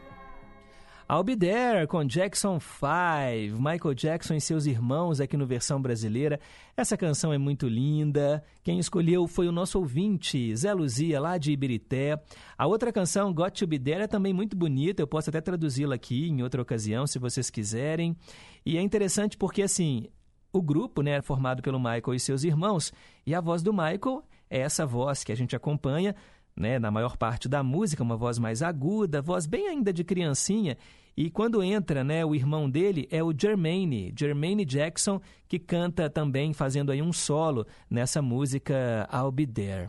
[1.08, 6.40] I'll Be There com Jackson 5, Michael Jackson e seus irmãos aqui no versão brasileira.
[6.76, 8.42] Essa canção é muito linda.
[8.64, 12.20] Quem escolheu foi o nosso ouvinte, Zé Luzia, lá de Ibirité.
[12.58, 15.00] A outra canção, Got to Be There, é também muito bonita.
[15.00, 18.16] Eu posso até traduzi-la aqui em outra ocasião, se vocês quiserem.
[18.64, 20.08] E é interessante porque, assim,
[20.52, 22.92] o grupo né, é formado pelo Michael e seus irmãos,
[23.24, 26.16] e a voz do Michael é essa voz que a gente acompanha
[26.56, 30.76] né, na maior parte da música, uma voz mais aguda, voz bem ainda de criancinha.
[31.16, 36.52] E quando entra, né, o irmão dele é o Jermaine, Jermaine Jackson, que canta também
[36.52, 39.88] fazendo aí um solo nessa música I'll Be There.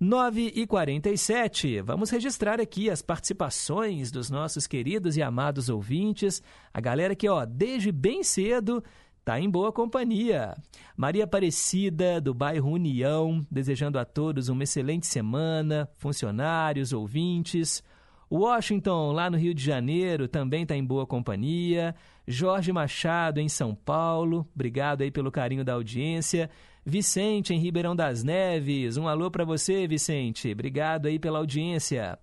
[0.00, 6.42] 9 e 47 vamos registrar aqui as participações dos nossos queridos e amados ouvintes,
[6.72, 8.82] a galera que, ó, desde bem cedo
[9.24, 10.54] Tá em boa companhia.
[10.94, 17.82] Maria Aparecida, do bairro União, desejando a todos uma excelente semana, funcionários, ouvintes.
[18.30, 21.94] Washington, lá no Rio de Janeiro, também está em boa companhia.
[22.28, 26.50] Jorge Machado, em São Paulo, obrigado aí pelo carinho da audiência.
[26.86, 32.18] Vicente, em Ribeirão das Neves, um alô para você, Vicente, obrigado aí pela audiência.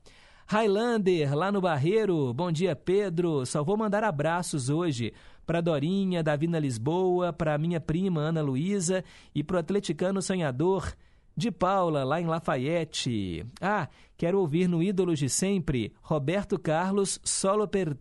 [0.45, 5.14] Highlander, lá no Barreiro, bom dia, Pedro, só vou mandar abraços hoje
[5.47, 9.03] para Dorinha, Davina Lisboa, para minha prima Ana Luísa
[9.34, 10.93] e para o atleticano sonhador
[11.36, 13.43] de Paula, lá em Lafayette.
[13.59, 17.97] Ah, quero ouvir no Ídolos de Sempre, Roberto Carlos Solo per.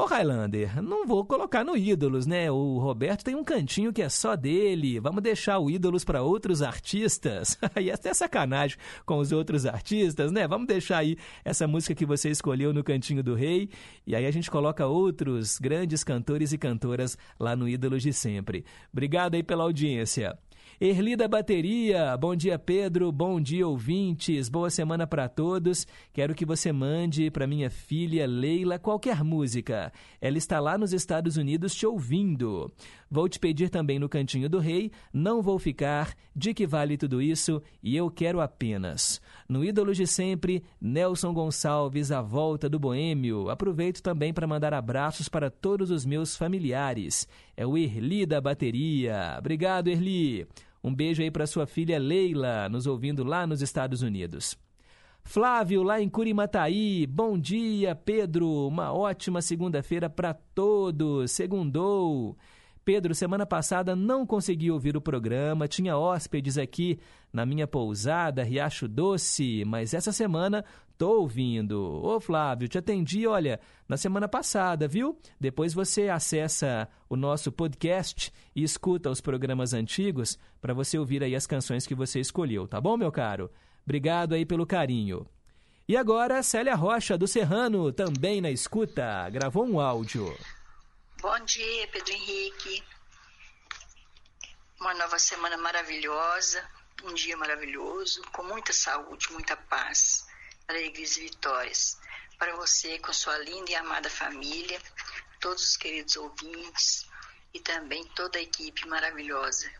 [0.00, 2.50] Ô Highlander, não vou colocar no Ídolos, né?
[2.50, 4.98] O Roberto tem um cantinho que é só dele.
[4.98, 7.58] Vamos deixar o Ídolos para outros artistas.
[7.76, 10.48] Aí até sacanagem com os outros artistas, né?
[10.48, 13.68] Vamos deixar aí essa música que você escolheu no Cantinho do Rei.
[14.06, 18.64] E aí a gente coloca outros grandes cantores e cantoras lá no Ídolos de Sempre.
[18.90, 20.34] Obrigado aí pela audiência.
[20.82, 25.86] Erli da Bateria, bom dia Pedro, bom dia ouvintes, boa semana para todos.
[26.10, 29.92] Quero que você mande para minha filha Leila qualquer música.
[30.22, 32.72] Ela está lá nos Estados Unidos te ouvindo.
[33.10, 37.20] Vou te pedir também no Cantinho do Rei, Não Vou Ficar, De Que Vale Tudo
[37.20, 39.20] Isso e Eu Quero Apenas.
[39.46, 43.50] No Ídolos de Sempre, Nelson Gonçalves, A Volta do Boêmio.
[43.50, 47.28] Aproveito também para mandar abraços para todos os meus familiares.
[47.54, 49.36] É o Erli da Bateria.
[49.38, 50.48] Obrigado, Erli.
[50.82, 54.56] Um beijo aí para sua filha Leila, nos ouvindo lá nos Estados Unidos.
[55.22, 57.06] Flávio, lá em Curimataí.
[57.06, 58.66] Bom dia, Pedro.
[58.66, 61.30] Uma ótima segunda-feira para todos.
[61.30, 62.36] Segundou.
[62.84, 66.98] Pedro, semana passada não consegui ouvir o programa, tinha hóspedes aqui
[67.32, 70.64] na minha pousada, Riacho Doce, mas essa semana
[70.96, 72.00] tô ouvindo.
[72.02, 75.18] Ô Flávio, te atendi, olha, na semana passada, viu?
[75.38, 81.34] Depois você acessa o nosso podcast e escuta os programas antigos para você ouvir aí
[81.34, 83.50] as canções que você escolheu, tá bom, meu caro?
[83.84, 85.26] Obrigado aí pelo carinho.
[85.88, 90.32] E agora, Célia Rocha, do Serrano, também na escuta, gravou um áudio.
[91.20, 92.82] Bom dia, Pedro Henrique.
[94.80, 96.66] Uma nova semana maravilhosa,
[97.04, 100.24] um dia maravilhoso, com muita saúde, muita paz,
[100.66, 102.00] alegrias e vitórias.
[102.38, 104.80] Para você, com sua linda e amada família,
[105.40, 107.06] todos os queridos ouvintes
[107.52, 109.70] e também toda a equipe maravilhosa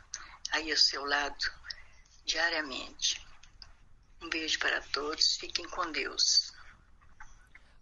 [0.52, 1.50] aí ao seu lado,
[2.26, 3.26] diariamente.
[4.20, 6.49] Um beijo para todos, fiquem com Deus.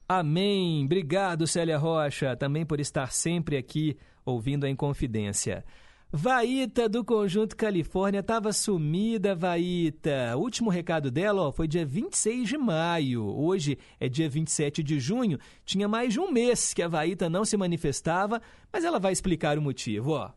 [0.09, 0.87] Amém.
[0.87, 5.63] Obrigado, Célia Rocha, também por estar sempre aqui ouvindo a Inconfidência.
[6.11, 10.35] Vaíta do Conjunto Califórnia estava sumida, Vaíta.
[10.37, 13.27] O último recado dela ó, foi dia 26 de maio.
[13.27, 15.39] Hoje é dia 27 de junho.
[15.67, 18.41] Tinha mais de um mês que a Vaíta não se manifestava,
[18.73, 20.31] mas ela vai explicar o motivo, ó.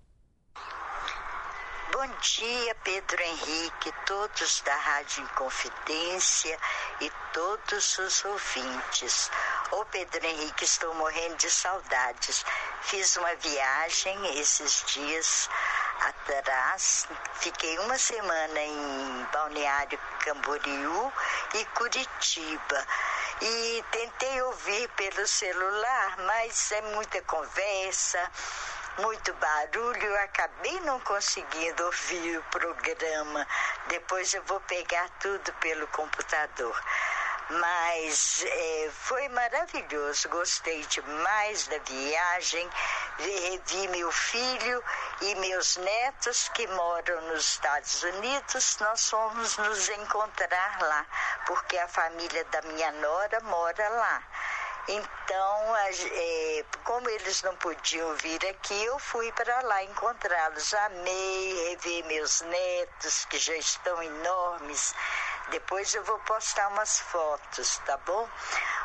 [1.94, 6.58] Bom dia, Pedro Henrique, todos da Rádio Inconfidência
[7.00, 9.30] e todos os ouvintes.
[9.72, 12.44] Ô Pedro Henrique, estou morrendo de saudades.
[12.82, 15.50] Fiz uma viagem esses dias
[16.02, 21.14] atrás, fiquei uma semana em Balneário Camboriú
[21.54, 22.88] e Curitiba.
[23.42, 28.30] E tentei ouvir pelo celular, mas é muita conversa
[29.00, 33.48] muito barulho, eu acabei não conseguindo ouvir o programa.
[33.88, 36.78] Depois eu vou pegar tudo pelo computador.
[37.60, 42.70] Mas é, foi maravilhoso, gostei demais da viagem,
[43.18, 44.82] revi meu filho
[45.22, 48.78] e meus netos que moram nos Estados Unidos.
[48.80, 51.06] Nós fomos nos encontrar lá,
[51.46, 54.24] porque a família da minha nora mora lá.
[54.88, 60.74] Então, é, como eles não podiam vir aqui, eu fui para lá encontrá-los.
[60.74, 64.94] Amei rever meus netos, que já estão enormes.
[65.50, 68.28] Depois eu vou postar umas fotos, tá bom?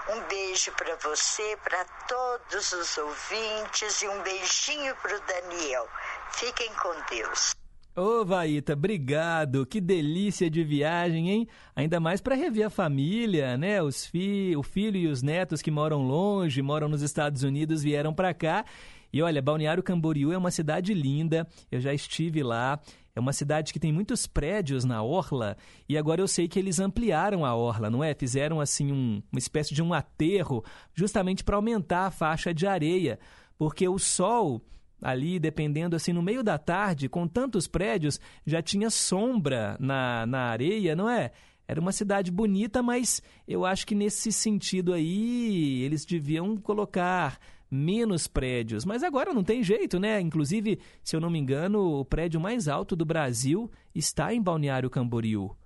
[0.08, 5.88] Um beijo para você, para todos os ouvintes e um beijinho para o Daniel.
[6.32, 7.54] Fiquem com Deus.
[7.98, 9.64] Ô, Vaíta, obrigado.
[9.64, 11.48] Que delícia de viagem, hein?
[11.74, 13.82] Ainda mais para rever a família, né?
[13.82, 18.12] Os fi o filho e os netos que moram longe, moram nos Estados Unidos, vieram
[18.12, 18.66] para cá.
[19.10, 21.48] E olha, Balneário Camboriú é uma cidade linda.
[21.72, 22.78] Eu já estive lá.
[23.14, 25.56] É uma cidade que tem muitos prédios na orla
[25.88, 28.12] e agora eu sei que eles ampliaram a orla, não é?
[28.12, 33.18] Fizeram assim um, uma espécie de um aterro justamente para aumentar a faixa de areia,
[33.56, 34.60] porque o sol
[35.00, 40.40] ali, dependendo assim, no meio da tarde, com tantos prédios, já tinha sombra na, na
[40.44, 41.32] areia, não é?
[41.68, 47.38] Era uma cidade bonita, mas eu acho que nesse sentido aí eles deviam colocar
[47.70, 48.84] menos prédios.
[48.84, 50.20] Mas agora não tem jeito, né?
[50.20, 54.88] Inclusive, se eu não me engano, o prédio mais alto do Brasil está em Balneário
[54.88, 55.56] Camboriú.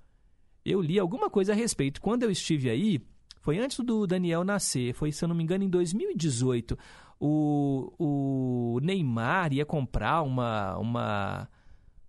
[0.64, 2.00] Eu li alguma coisa a respeito.
[2.00, 3.00] Quando eu estive aí,
[3.40, 6.78] foi antes do Daniel nascer, foi, se eu não me engano, em 2018.
[7.20, 11.48] O, o Neymar ia comprar uma, uma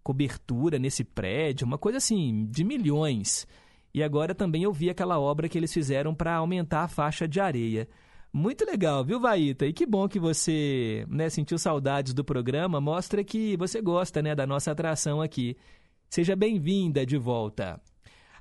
[0.02, 3.46] cobertura nesse prédio, uma coisa assim, de milhões.
[3.94, 7.40] E agora também eu vi aquela obra que eles fizeram para aumentar a faixa de
[7.40, 7.90] areia.
[8.34, 9.66] Muito legal, viu, Vaíta?
[9.66, 12.80] E que bom que você né, sentiu saudades do programa.
[12.80, 15.58] Mostra que você gosta né, da nossa atração aqui.
[16.10, 17.82] Seja bem-vinda de volta.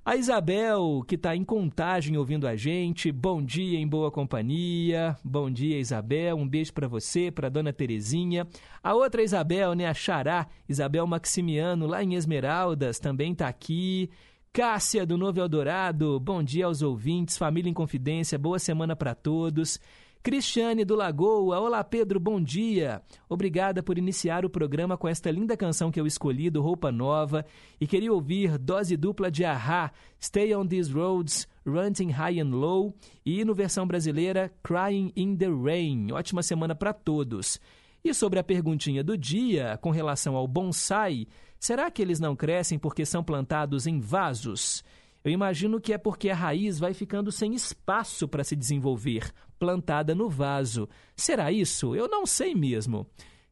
[0.03, 5.14] A Isabel, que está em contagem ouvindo a gente, bom dia em boa companhia.
[5.22, 6.36] Bom dia, Isabel.
[6.36, 8.46] Um beijo para você, para dona Terezinha.
[8.82, 14.09] A outra Isabel, né, a Xará, Isabel Maximiano, lá em Esmeraldas, também está aqui.
[14.55, 19.78] Cássia, do Novo Eldorado, bom dia aos ouvintes, família em confidência, boa semana para todos.
[20.22, 23.00] Cristiane do Lagoa, olá Pedro, bom dia.
[23.26, 27.42] Obrigada por iniciar o programa com esta linda canção que eu escolhi do Roupa Nova
[27.80, 29.90] e queria ouvir dose dupla de Ahá,
[30.22, 32.94] Stay on These Roads, Running High and Low
[33.24, 36.12] e no versão brasileira Crying in the Rain.
[36.12, 37.58] Ótima semana para todos.
[38.04, 41.26] E sobre a perguntinha do dia com relação ao bonsai,
[41.60, 44.82] Será que eles não crescem porque são plantados em vasos?
[45.22, 50.14] Eu imagino que é porque a raiz vai ficando sem espaço para se desenvolver, plantada
[50.14, 50.88] no vaso.
[51.14, 51.94] Será isso?
[51.94, 53.06] Eu não sei mesmo.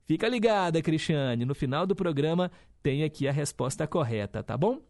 [0.07, 1.45] Fica ligada, Cristiane.
[1.45, 2.51] No final do programa
[2.83, 4.81] tem aqui a resposta correta, tá bom?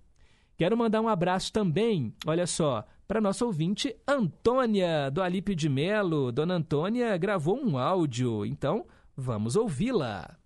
[0.57, 6.31] Quero mandar um abraço também, olha só, para nossa ouvinte Antônia, do Alípio de Melo.
[6.31, 10.37] Dona Antônia gravou um áudio, então vamos ouvi-la.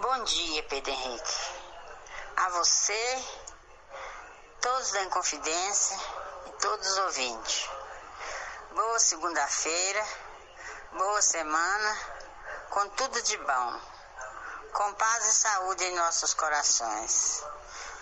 [0.00, 1.64] Bom dia, Pedro Henrique
[2.36, 2.92] a você,
[4.64, 5.96] todos da Inconfidência
[6.46, 7.68] e todos os ouvintes.
[8.74, 10.02] Boa segunda-feira,
[10.96, 11.96] boa semana,
[12.70, 13.80] com tudo de bom.
[14.72, 17.44] Com paz e saúde em nossos corações.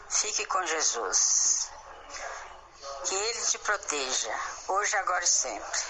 [0.09, 1.69] Fique com Jesus.
[3.07, 4.33] Que Ele te proteja,
[4.69, 5.81] hoje, agora e sempre.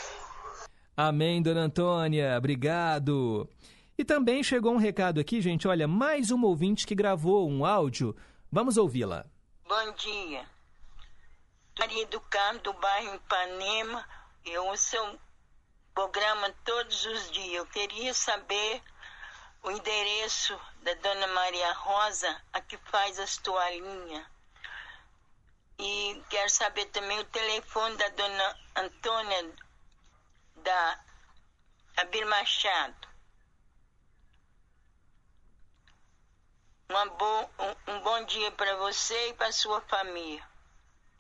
[0.96, 2.34] Amém, dona Antônia.
[2.38, 3.46] Obrigado.
[3.98, 5.68] E também chegou um recado aqui, gente.
[5.68, 8.16] Olha, mais uma ouvinte que gravou um áudio
[8.50, 9.24] Vamos ouvi-la.
[9.66, 10.44] Bom dia.
[11.78, 12.22] Maria do
[12.62, 14.08] do bairro Ipanema.
[14.44, 15.18] Eu ouço o
[15.94, 17.54] programa todos os dias.
[17.54, 18.82] Eu queria saber
[19.62, 24.26] o endereço da Dona Maria Rosa, a que faz as toalhinhas.
[25.78, 29.54] E quero saber também o telefone da Dona Antônia
[30.56, 31.04] da
[31.96, 33.08] Abir Machado.
[36.88, 40.51] Bo um, um bom dia para você e para sua família.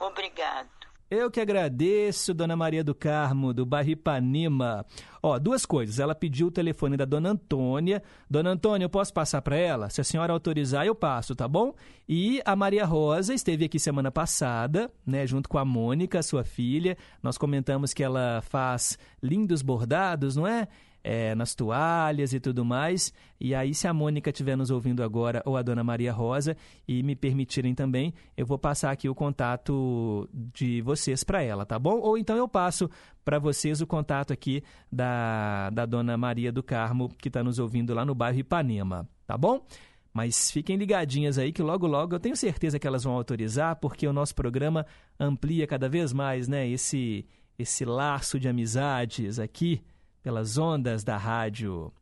[0.02, 0.68] Obrigado.
[1.08, 4.86] Eu que agradeço, Dona Maria do Carmo, do bairro Ipanema.
[5.22, 5.98] Ó, duas coisas.
[5.98, 8.02] Ela pediu o telefone da Dona Antônia.
[8.30, 9.90] Dona Antônia, eu posso passar para ela?
[9.90, 11.74] Se a senhora autorizar, eu passo, tá bom?
[12.08, 16.96] E a Maria Rosa esteve aqui semana passada, né, junto com a Mônica, sua filha.
[17.22, 20.66] Nós comentamos que ela faz lindos bordados, não é?
[21.02, 23.12] É, nas toalhas e tudo mais.
[23.40, 27.02] E aí, se a Mônica estiver nos ouvindo agora, ou a Dona Maria Rosa, e
[27.02, 31.98] me permitirem também, eu vou passar aqui o contato de vocês para ela, tá bom?
[31.98, 32.88] Ou então eu passo
[33.24, 37.94] para vocês o contato aqui da, da Dona Maria do Carmo, que está nos ouvindo
[37.94, 39.64] lá no bairro Ipanema, tá bom?
[40.12, 44.06] Mas fiquem ligadinhas aí que logo logo eu tenho certeza que elas vão autorizar, porque
[44.06, 44.86] o nosso programa
[45.18, 47.26] amplia cada vez mais, né, esse
[47.58, 49.82] esse laço de amizades aqui
[50.22, 51.92] pelas ondas da rádio.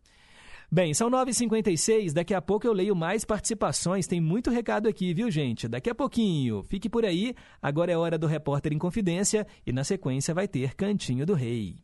[0.73, 5.29] Bem, são 9h56, daqui a pouco eu leio mais participações, tem muito recado aqui, viu
[5.29, 5.67] gente?
[5.67, 9.83] Daqui a pouquinho, fique por aí, agora é hora do Repórter em Confidência e na
[9.83, 11.75] sequência vai ter Cantinho do Rei.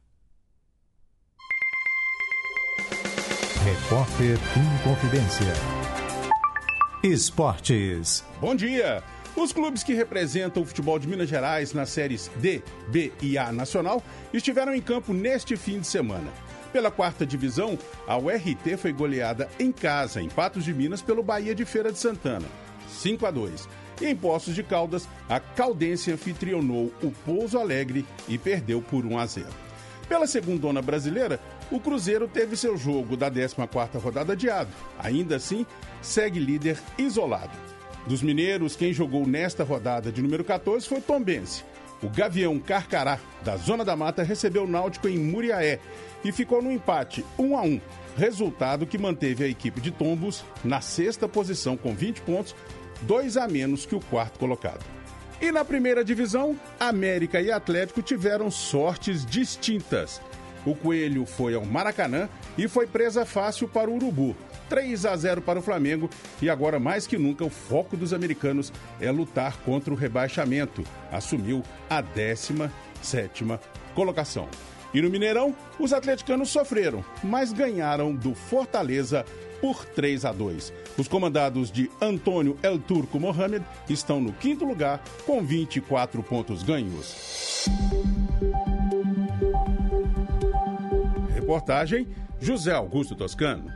[3.64, 5.53] Repórter em Confidência.
[7.03, 8.24] Esportes.
[8.41, 9.03] Bom dia!
[9.37, 13.53] Os clubes que representam o futebol de Minas Gerais nas séries D, B e A
[13.53, 16.32] Nacional estiveram em campo neste fim de semana.
[16.72, 17.78] Pela quarta divisão,
[18.09, 21.99] a URT foi goleada em casa, em Patos de Minas, pelo Bahia de Feira de
[21.99, 22.47] Santana.
[22.89, 23.68] 5 a 2.
[24.01, 29.18] E em Poços de Caldas, a Caldense anfitrionou o Pouso Alegre e perdeu por 1
[29.18, 29.47] a 0.
[30.09, 31.39] Pela segundona brasileira,
[31.70, 34.70] o Cruzeiro teve seu jogo da 14ª rodada adiado.
[34.99, 35.66] Ainda assim,
[36.01, 37.76] segue líder isolado.
[38.07, 41.65] Dos mineiros, quem jogou nesta rodada de número 14 foi Tombense.
[42.03, 45.81] O Gavião Carcará, da Zona da Mata, recebeu o Náutico em Muriaé
[46.25, 47.81] e ficou no empate 1 a 1,
[48.17, 52.55] resultado que manteve a equipe de Tombos na sexta posição com 20 pontos,
[53.03, 54.85] dois a menos que o quarto colocado.
[55.41, 60.21] E na primeira divisão, América e Atlético tiveram sortes distintas.
[60.65, 64.35] O Coelho foi ao Maracanã e foi presa fácil para o Urubu.
[64.69, 66.09] 3 a 0 para o Flamengo
[66.41, 70.85] e agora mais que nunca o foco dos americanos é lutar contra o rebaixamento.
[71.11, 73.59] Assumiu a 17ª
[73.95, 74.49] colocação.
[74.95, 79.25] E no Mineirão, os atleticanos sofreram, mas ganharam do Fortaleza
[79.61, 80.73] por 3 a 2.
[80.97, 87.67] Os comandados de Antônio El Turco Mohamed estão no quinto lugar com 24 pontos ganhos.
[91.35, 92.09] Reportagem
[92.41, 93.73] José Augusto Toscano.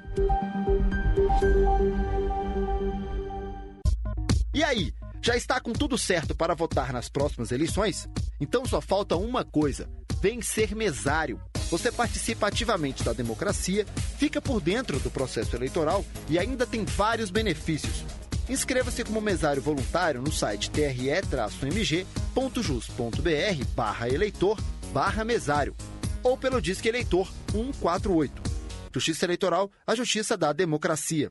[4.52, 4.92] E aí,
[5.22, 8.08] já está com tudo certo para votar nas próximas eleições?
[8.40, 9.88] Então só falta uma coisa:
[10.20, 11.40] vencer mesário.
[11.70, 13.86] Você participa ativamente da democracia,
[14.18, 18.04] fica por dentro do processo eleitoral e ainda tem vários benefícios.
[18.48, 22.04] Inscreva-se como mesário voluntário no site tre-mg.jus.br
[23.76, 24.58] barra eleitor
[24.92, 25.76] barra mesário
[26.22, 28.42] ou pelo Disque Eleitor 148.
[28.92, 31.30] Justiça Eleitoral, a justiça da democracia.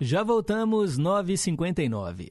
[0.00, 2.30] Já voltamos 9h59.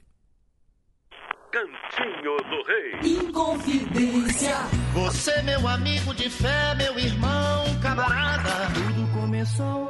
[1.52, 3.18] Cantinho do Rei.
[3.18, 4.56] Inconfidência.
[4.94, 8.72] Você, meu amigo de fé, meu irmão, camarada.
[8.74, 9.88] Tudo começou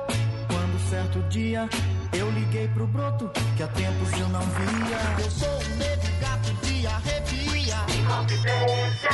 [0.47, 1.67] quando certo dia
[2.17, 5.23] eu liguei pro broto que há tempos eu não via.
[5.25, 7.75] Eu sou um negro gato de arrepia.
[7.99, 9.09] Inconfidência.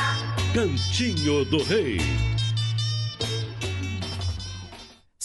[0.53, 2.30] Cantinho do Rei.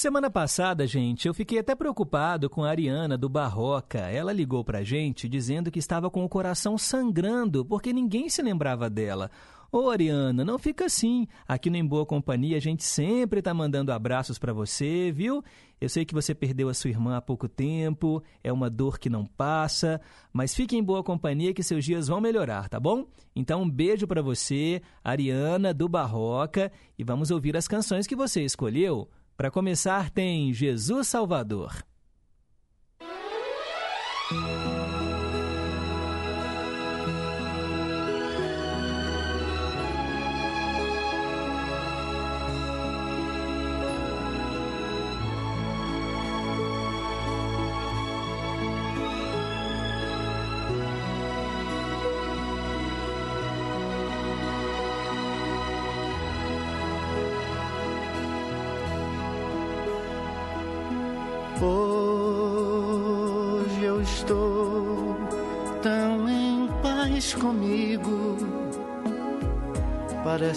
[0.07, 3.99] Semana passada, gente, eu fiquei até preocupado com a Ariana do Barroca.
[3.99, 8.89] Ela ligou pra gente dizendo que estava com o coração sangrando porque ninguém se lembrava
[8.89, 9.33] dela.
[9.73, 11.27] Ô Ariana, não fica assim.
[11.49, 15.43] Aqui no Em Boa Companhia a gente sempre tá mandando abraços pra você, viu?
[15.81, 19.11] Eu sei que você perdeu a sua irmã há pouco tempo, é uma dor que
[19.11, 20.01] não passa,
[20.33, 23.09] mas fique em boa companhia que seus dias vão melhorar, tá bom?
[23.35, 28.45] Então um beijo pra você, Ariana do Barroca, e vamos ouvir as canções que você
[28.45, 29.11] escolheu.
[29.37, 31.85] Para começar, tem Jesus Salvador.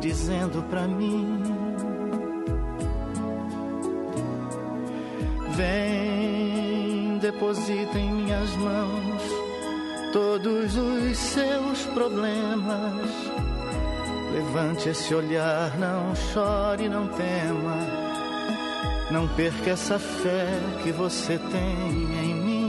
[0.00, 1.42] dizendo pra mim:
[5.50, 9.22] Vem, deposita em minhas mãos
[10.12, 13.10] todos os seus problemas.
[14.32, 18.10] Levante esse olhar, não chore, não tema.
[19.10, 20.46] Não perca essa fé
[20.82, 22.60] que você tem em mim.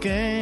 [0.00, 0.41] Quem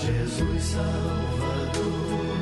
[0.00, 2.41] Jesus Salvador.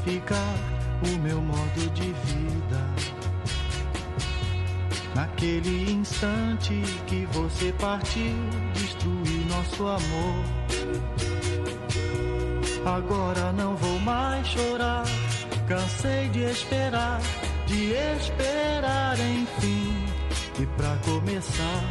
[0.00, 0.54] Vou modificar
[1.04, 2.86] o meu modo de vida.
[5.14, 8.34] Naquele instante que você partiu,
[8.74, 10.44] destruiu nosso amor.
[12.86, 15.04] Agora não vou mais chorar,
[15.68, 17.20] cansei de esperar,
[17.66, 19.94] de esperar enfim.
[20.58, 21.82] E pra começar,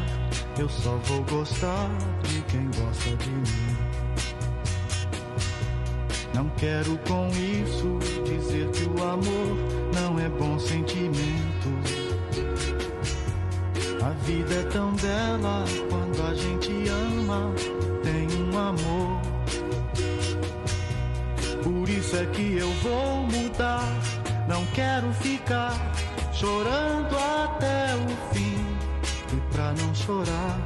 [0.57, 1.89] eu só vou gostar
[2.23, 3.68] de quem gosta de mim.
[6.39, 9.57] Não quero com isso dizer que o amor
[9.93, 11.67] não é bom sentimento.
[14.01, 17.53] A vida é tão bela quando a gente ama,
[18.03, 19.21] tem um amor.
[21.61, 23.83] Por isso é que eu vou mudar,
[24.47, 25.73] não quero ficar
[26.31, 28.65] chorando até o fim.
[29.35, 30.57] E pra não chorar,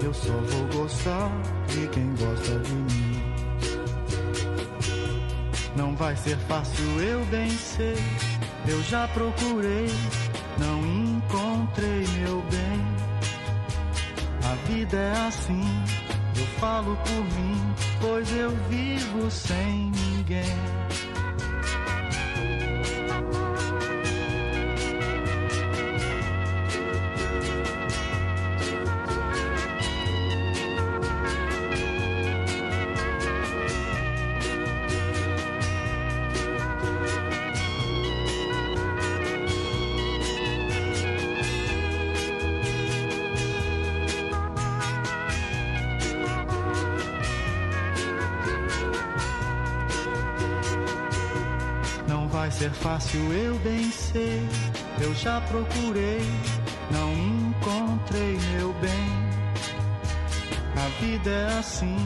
[0.00, 1.28] eu só vou gostar
[1.66, 2.97] de quem gosta de mim.
[5.78, 7.94] Não vai ser fácil, eu bem sei.
[8.66, 9.86] Eu já procurei,
[10.58, 12.80] não encontrei meu bem.
[14.42, 15.62] A vida é assim,
[16.36, 20.56] eu falo por mim, pois eu vivo sem ninguém.
[53.32, 54.46] Eu bem sei.
[55.00, 56.22] Eu já procurei,
[56.90, 59.28] não encontrei meu bem.
[60.76, 61.96] A vida é assim,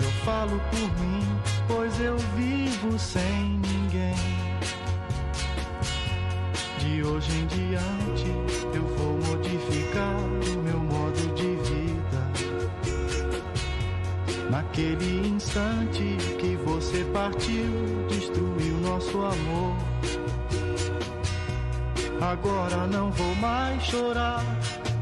[0.00, 1.22] eu falo por mim,
[1.66, 4.14] pois eu vivo sem ninguém.
[6.78, 8.30] De hoje em diante,
[8.74, 11.98] eu vou modificar o meu modo de vida.
[14.50, 19.76] Naquele instante que você partiu, destruiu nosso amor.
[22.20, 24.44] Agora não vou mais chorar,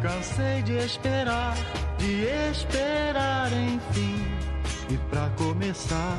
[0.03, 1.57] cansei de esperar,
[1.99, 4.23] de esperar enfim.
[4.91, 6.19] E pra começar,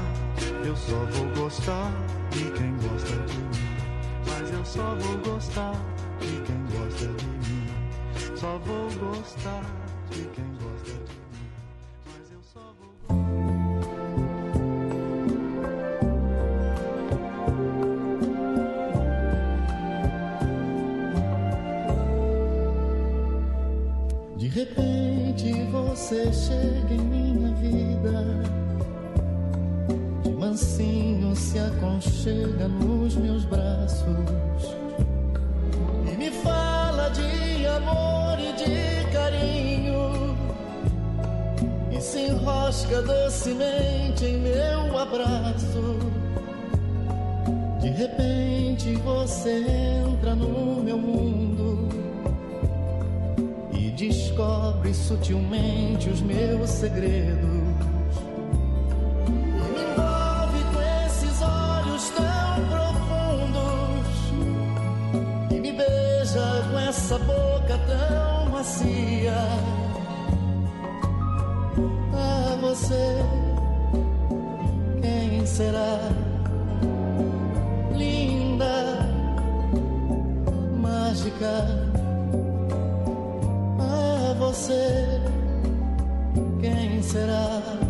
[0.66, 1.92] eu só vou gostar
[2.32, 3.68] de quem gosta de mim.
[4.26, 5.76] Mas eu só vou gostar
[6.20, 7.68] de quem gosta de mim.
[8.36, 9.64] Só vou gostar
[10.10, 10.67] de quem gosta
[25.38, 28.26] repente você chega em minha vida.
[30.24, 34.76] De mansinho se aconchega nos meus braços.
[36.12, 40.36] E me fala de amor e de carinho.
[41.92, 46.00] E se enrosca docemente em meu abraço.
[47.80, 49.64] De repente você
[50.04, 51.57] entra no meu mundo
[53.98, 57.58] descobre sutilmente os meus segredos.
[66.88, 69.34] Essa boca tão macia.
[72.14, 73.16] Ah, você,
[75.02, 76.00] quem será?
[77.96, 79.00] Linda,
[80.82, 81.77] mágica.
[84.58, 85.22] Ah, você,
[86.60, 87.87] quem será?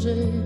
[0.00, 0.39] Esse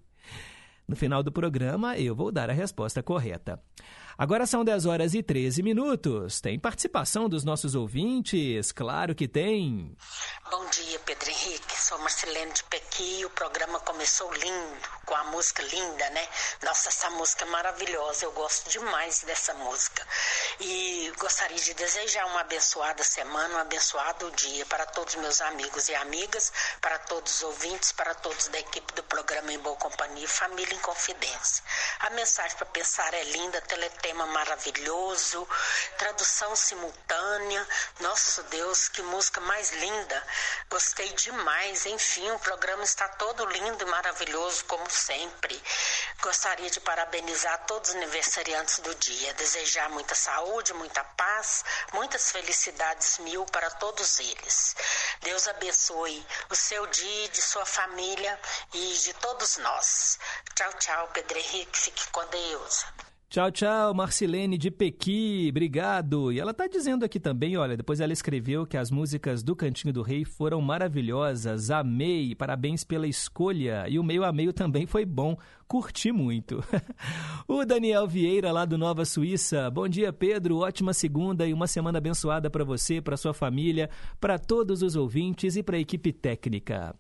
[0.87, 3.61] No final do programa, eu vou dar a resposta correta.
[4.17, 6.41] Agora são 10 horas e 13 minutos.
[6.41, 8.71] Tem participação dos nossos ouvintes?
[8.71, 9.97] Claro que tem.
[10.51, 11.81] Bom dia, Pedro Henrique.
[11.81, 13.25] Sou Marcelene de Pequi.
[13.25, 16.29] O programa começou lindo, com a música linda, né?
[16.63, 18.27] Nossa, essa música é maravilhosa.
[18.27, 20.07] Eu gosto demais dessa música.
[20.61, 25.95] E gostaria de desejar uma abençoada semana, um abençoado dia para todos meus amigos e
[25.95, 30.75] amigas, para todos os ouvintes, para todos da equipe do programa Em Boa Companhia Família
[30.75, 31.65] em Confidência.
[32.01, 33.61] A mensagem para pensar é linda,
[34.03, 35.49] teletema maravilhoso,
[35.97, 37.67] tradução simultânea.
[38.01, 40.27] Nosso Deus, que música mais linda.
[40.69, 41.87] Gostei demais.
[41.87, 45.63] Enfim, o programa está todo lindo e maravilhoso, como sempre.
[46.21, 53.19] Gostaria de parabenizar todos os aniversariantes do dia, desejar muita saúde, muita paz, muitas felicidades
[53.19, 54.75] mil para todos eles.
[55.21, 58.39] Deus abençoe o seu dia, de sua família
[58.73, 60.19] e de todos nós.
[60.55, 61.79] Tchau, tchau, Pedro Henrique.
[61.79, 62.85] Fique com Deus.
[63.33, 66.31] Tchau, tchau, Marcilene de Pequi, obrigado.
[66.31, 69.91] E ela está dizendo aqui também, olha, depois ela escreveu que as músicas do Cantinho
[69.91, 73.87] do Rei foram maravilhosas, amei, parabéns pela escolha.
[73.89, 75.35] E o meio a meio também foi bom,
[75.67, 76.63] curti muito.
[77.49, 81.97] o Daniel Vieira, lá do Nova Suíça, bom dia, Pedro, ótima segunda e uma semana
[81.97, 83.89] abençoada para você, para sua família,
[84.21, 86.95] para todos os ouvintes e para a equipe técnica.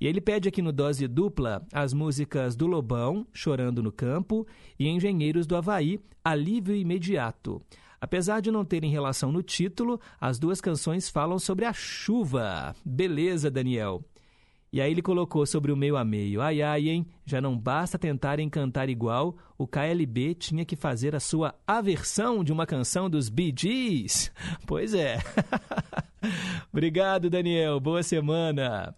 [0.00, 4.46] E ele pede aqui no Dose Dupla as músicas do Lobão, Chorando no Campo,
[4.78, 7.62] e Engenheiros do Havaí, Alívio Imediato.
[8.00, 12.74] Apesar de não terem relação no título, as duas canções falam sobre a chuva.
[12.84, 14.04] Beleza, Daniel.
[14.74, 16.42] E aí ele colocou sobre o meio a meio.
[16.42, 17.06] Ai, ai, hein?
[17.24, 22.52] Já não basta tentarem cantar igual, o KLB tinha que fazer a sua aversão de
[22.52, 24.32] uma canção dos Bee Gees.
[24.66, 25.18] Pois é.
[26.72, 27.78] Obrigado, Daniel.
[27.78, 28.94] Boa semana.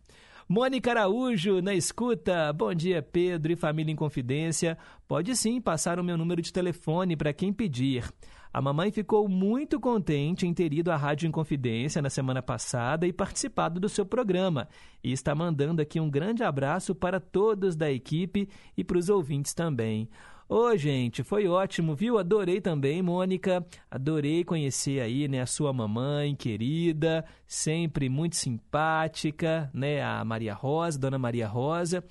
[0.49, 2.53] Mônica Araújo, na escuta.
[2.53, 4.79] Bom dia, Pedro e família em confidência.
[5.09, 8.09] Pode sim passar o meu número de telefone para quem pedir.
[8.53, 13.13] A mamãe ficou muito contente em ter ido à Rádio Inconfidência na semana passada e
[13.13, 14.69] participado do seu programa.
[15.03, 19.53] E está mandando aqui um grande abraço para todos da equipe e para os ouvintes
[19.53, 20.09] também.
[20.49, 22.19] Ô, gente, foi ótimo, viu?
[22.19, 23.67] Adorei também, Mônica.
[23.91, 31.01] Adorei conhecer aí, né, a sua mamãe querida, sempre muito simpática, né, a Maria Rosa,
[31.01, 32.05] Dona Maria Rosa.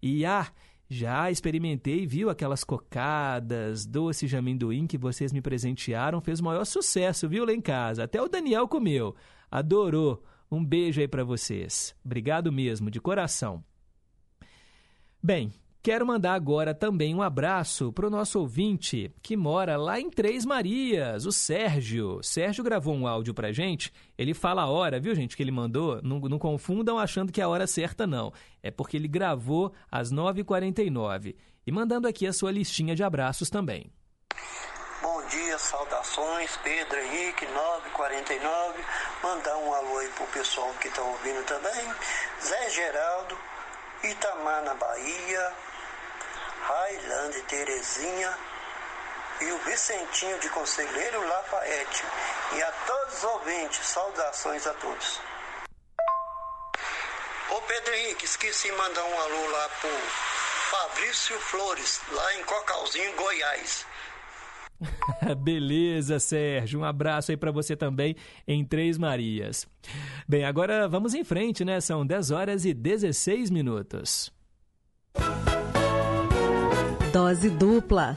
[0.00, 0.46] E ah,
[0.88, 6.64] já experimentei, viu, aquelas cocadas, doce de amendoim que vocês me presentearam, fez o maior
[6.64, 8.04] sucesso, viu, lá em casa.
[8.04, 9.16] Até o Daniel comeu.
[9.50, 10.22] Adorou.
[10.48, 11.94] Um beijo aí para vocês.
[12.04, 13.64] Obrigado mesmo, de coração.
[15.22, 20.10] Bem, Quero mandar agora também um abraço para o nosso ouvinte que mora lá em
[20.10, 22.22] Três Marias, o Sérgio.
[22.22, 23.90] Sérgio gravou um áudio para gente.
[24.18, 25.98] Ele fala a hora, viu, gente, que ele mandou.
[26.02, 28.30] Não, não confundam achando que é a hora certa, não.
[28.62, 31.34] É porque ele gravou às 9h49.
[31.66, 33.90] E mandando aqui a sua listinha de abraços também.
[35.00, 38.84] Bom dia, saudações, Pedro Henrique, 949.
[39.22, 41.94] Mandar um alô aí pro pessoal que tá ouvindo também.
[42.42, 43.34] Zé Geraldo,
[44.04, 45.69] Itamar na Bahia,
[46.62, 48.38] Railândia Terezinha
[49.40, 52.04] e o Vicentinho de Conselheiro Lafayette.
[52.56, 55.20] E a todos os ouvintes, saudações a todos.
[57.50, 59.90] Ô Pedro Henrique, esqueci de mandar um alô lá pro
[60.70, 63.86] Fabrício Flores, lá em Cocalzinho, Goiás.
[65.38, 66.80] Beleza, Sérgio.
[66.80, 68.16] Um abraço aí para você também
[68.46, 69.66] em Três Marias.
[70.28, 71.80] Bem, agora vamos em frente, né?
[71.80, 74.32] São 10 horas e 16 minutos.
[77.12, 78.16] Dose dupla.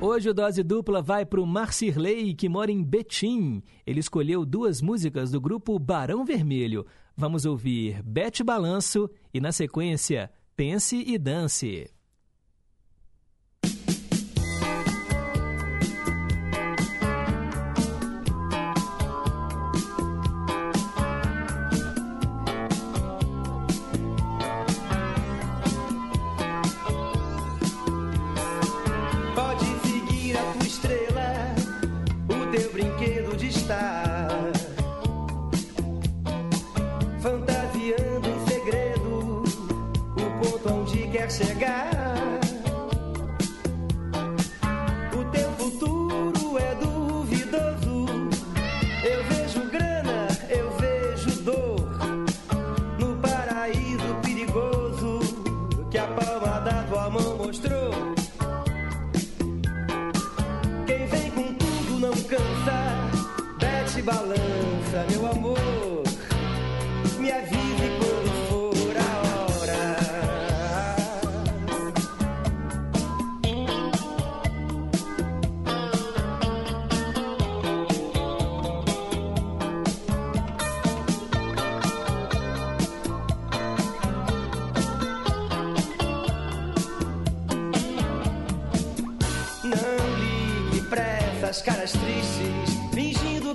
[0.00, 3.62] Hoje o Dose Dupla vai para o Marcirley, que mora em Betim.
[3.86, 6.86] Ele escolheu duas músicas do grupo Barão Vermelho.
[7.14, 11.90] Vamos ouvir Bete Balanço e, na sequência, Pense e Dance.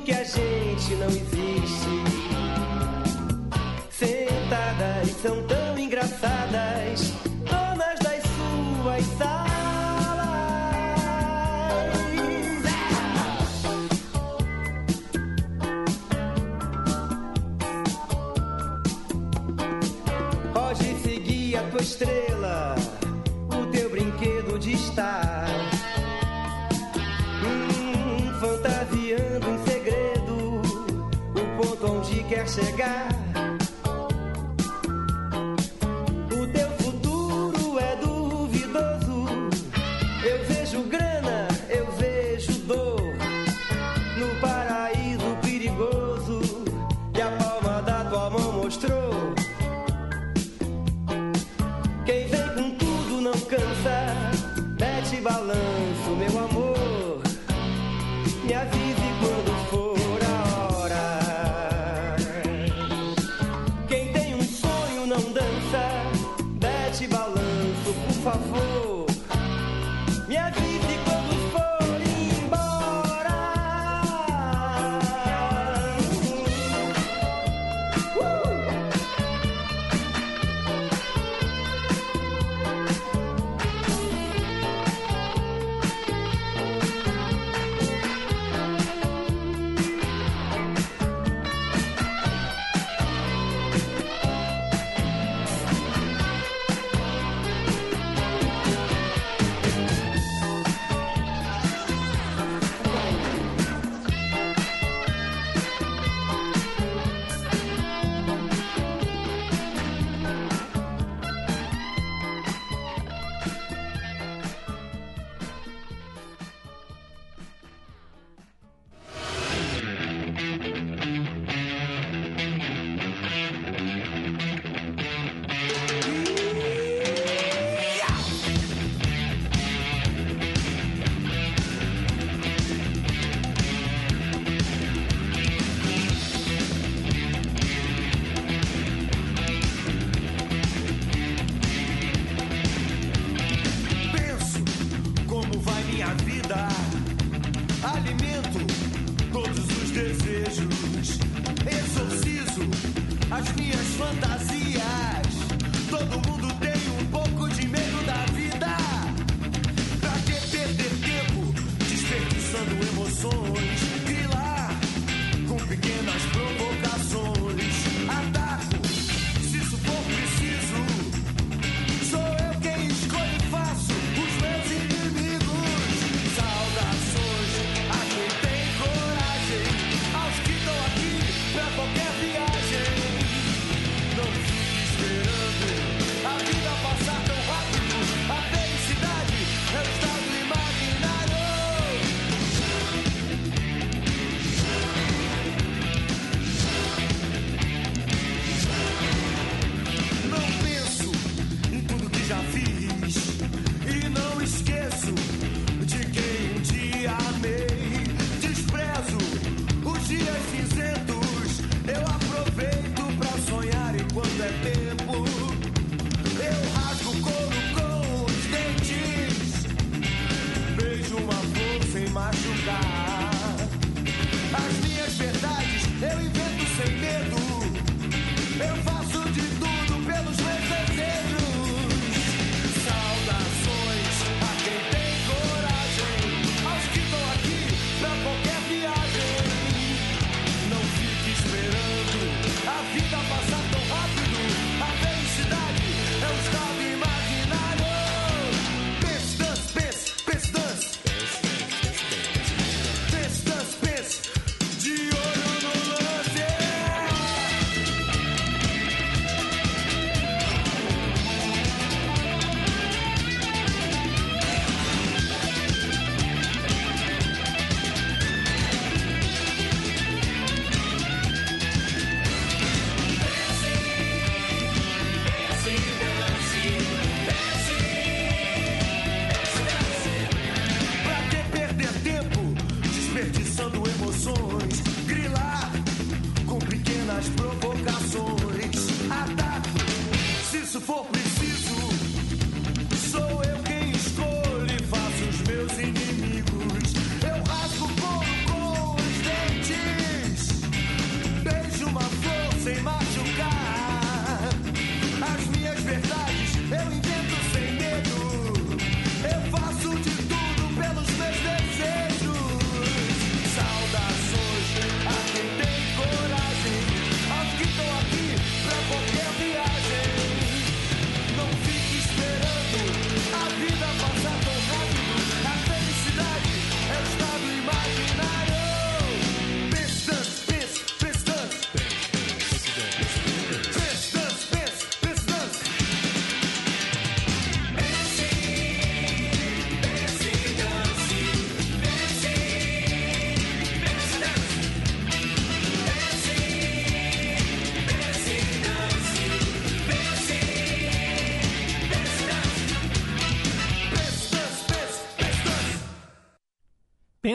[0.01, 1.89] que a gente não existe.
[3.89, 7.13] Sentadas são tão engraçadas,
[7.45, 9.47] donas das suas salas.
[20.53, 22.75] Pode seguir a tua estrela,
[23.49, 25.36] o teu brinquedo de estar.
[32.57, 33.16] cigar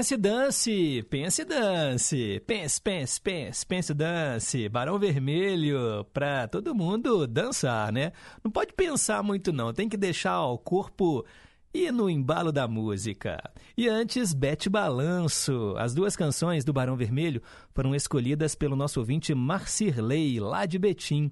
[0.03, 6.49] Pense e dance, pense e dance, pense, pense, pense, pense e dance, Barão Vermelho, pra
[6.49, 8.11] todo mundo dançar, né?
[8.43, 11.25] Não pode pensar muito não, tem que deixar o corpo
[11.73, 13.41] ir no embalo da música.
[13.77, 15.73] E antes, Bete Balanço.
[15.79, 17.41] As duas canções do Barão Vermelho
[17.73, 21.31] foram escolhidas pelo nosso ouvinte Marcirley, lá de Betim.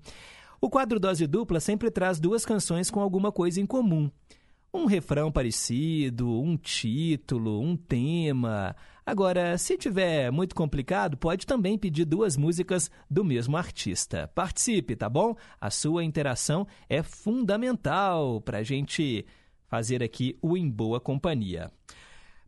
[0.61, 4.09] O quadro Dose Dupla sempre traz duas canções com alguma coisa em comum.
[4.73, 8.77] Um refrão parecido, um título, um tema.
[9.05, 14.31] Agora, se tiver muito complicado, pode também pedir duas músicas do mesmo artista.
[14.33, 15.35] Participe, tá bom?
[15.61, 19.27] A sua interação é fundamental para a gente
[19.67, 21.73] fazer aqui o Em Boa Companhia.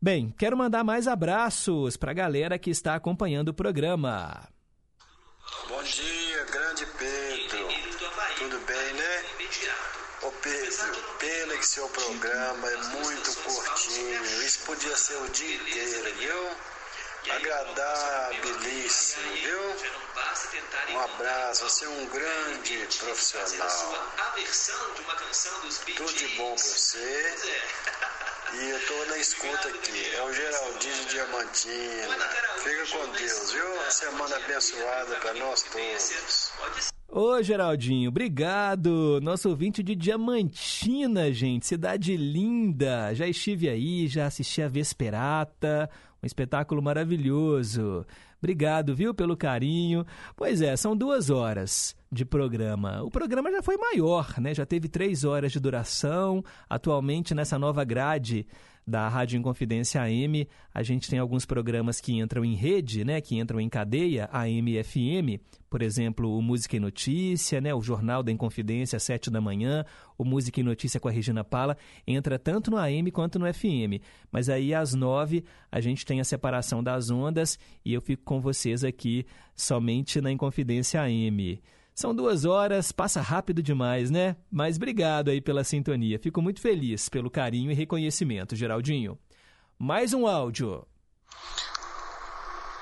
[0.00, 4.48] Bem, quero mandar mais abraços para a galera que está acompanhando o programa.
[5.68, 7.68] Bom dia, grande Pedro.
[8.38, 9.91] Tudo bem, né?
[10.22, 14.24] Ô Pedro, pena que seu programa é muito curtinho.
[14.44, 16.56] Isso podia ser o dia inteiro, viu?
[17.28, 19.76] Agradabilíssimo, viu?
[20.90, 24.08] Um abraço, você é um grande profissional.
[25.96, 27.36] Tudo de bom pra você.
[28.52, 30.14] E eu tô na escuta aqui.
[30.14, 32.18] É o Geraldinho de Diamantina.
[32.62, 33.74] Fica com Deus, viu?
[33.74, 36.52] Uma semana abençoada para nós todos.
[37.14, 39.20] Ô, Geraldinho, obrigado.
[39.22, 41.66] Nosso ouvinte de Diamantina, gente.
[41.66, 43.14] Cidade linda.
[43.14, 45.90] Já estive aí, já assisti a Vesperata.
[46.22, 48.06] Um espetáculo maravilhoso.
[48.38, 50.06] Obrigado, viu, pelo carinho.
[50.34, 53.02] Pois é, são duas horas de programa.
[53.02, 54.54] O programa já foi maior, né?
[54.54, 56.42] Já teve três horas de duração.
[56.66, 58.46] Atualmente, nessa nova grade
[58.86, 63.20] da Rádio Inconfidência AM, a gente tem alguns programas que entram em rede, né?
[63.20, 65.40] Que entram em cadeia, AM FM.
[65.70, 67.72] Por exemplo, o Música e Notícia, né?
[67.72, 69.84] O Jornal da Inconfidência, às sete da manhã.
[70.18, 71.76] O Música e Notícia com a Regina Pala
[72.06, 74.02] entra tanto no AM quanto no FM.
[74.30, 78.40] Mas aí, às nove, a gente tem a separação das ondas e eu fico com
[78.40, 81.60] vocês aqui somente na Inconfidência AM.
[81.94, 84.34] São duas horas, passa rápido demais, né?
[84.50, 86.18] Mas obrigado aí pela sintonia.
[86.18, 89.18] Fico muito feliz pelo carinho e reconhecimento, Geraldinho.
[89.78, 90.86] Mais um áudio.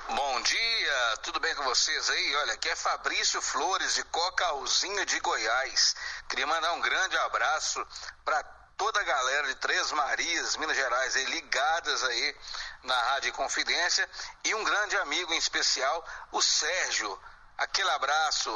[0.09, 2.37] Bom dia, tudo bem com vocês aí?
[2.37, 5.97] Olha, aqui é Fabrício Flores de Cocalzinho de Goiás.
[6.29, 7.85] Queria mandar um grande abraço
[8.25, 8.43] para
[8.77, 12.37] toda a galera de Três Marias, Minas Gerais, aí, ligadas aí
[12.85, 14.09] na Rádio Confidência
[14.45, 17.19] e um grande amigo em especial, o Sérgio.
[17.61, 18.51] Aquele abraço.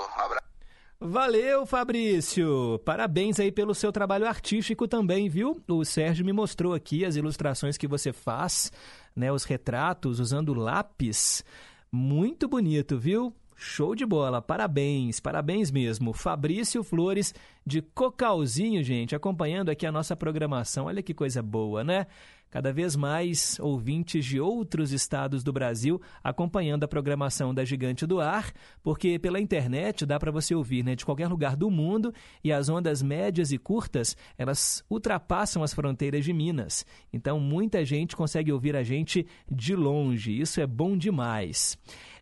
[0.99, 2.81] Valeu, Fabrício!
[2.87, 5.63] Parabéns aí pelo seu trabalho artístico também, viu?
[5.69, 8.73] O Sérgio me mostrou aqui as ilustrações que você faz,
[9.15, 9.31] né?
[9.31, 11.45] Os retratos usando lápis.
[11.93, 13.37] Muito bonito, viu?
[13.55, 16.15] Show de bola, parabéns, parabéns mesmo.
[16.15, 20.87] Fabrício Flores de Cocalzinho, gente, acompanhando aqui a nossa programação.
[20.87, 22.07] Olha que coisa boa, né?
[22.55, 28.21] Cada vez mais ouvintes de outros estados do Brasil acompanhando a programação da Gigante do
[28.21, 32.15] Ar, porque pela internet dá para você ouvir né, de qualquer lugar do mundo
[32.45, 36.87] e as ondas médias e curtas elas ultrapassam as fronteiras de Minas.
[37.13, 40.41] Então muita gente consegue ouvir a gente de longe.
[40.41, 41.77] Isso é bom demais.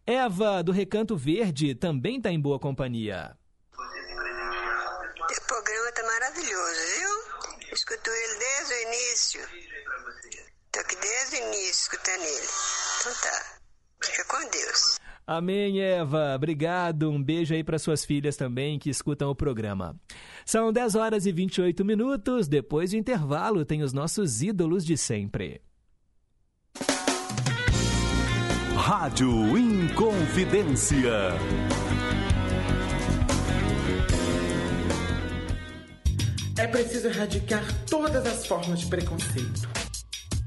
[0.06, 3.36] Eva, do Recanto Verde, também está em boa companhia.
[5.30, 7.74] Esse programa tá maravilhoso, viu?
[7.74, 9.72] Escuto ele desde o início.
[10.72, 12.46] Então, Tô aqui desde o início escutando ele.
[13.00, 13.62] Então tá.
[14.02, 14.98] Fica com Deus.
[15.26, 16.34] Amém, Eva.
[16.34, 17.10] Obrigado.
[17.10, 19.94] Um beijo aí para suas filhas também que escutam o programa.
[20.44, 22.48] São 10 horas e 28 minutos.
[22.48, 25.60] Depois do intervalo, tem os nossos ídolos de sempre.
[28.74, 31.28] Rádio Inconfidência.
[36.58, 39.81] É preciso erradicar todas as formas de preconceito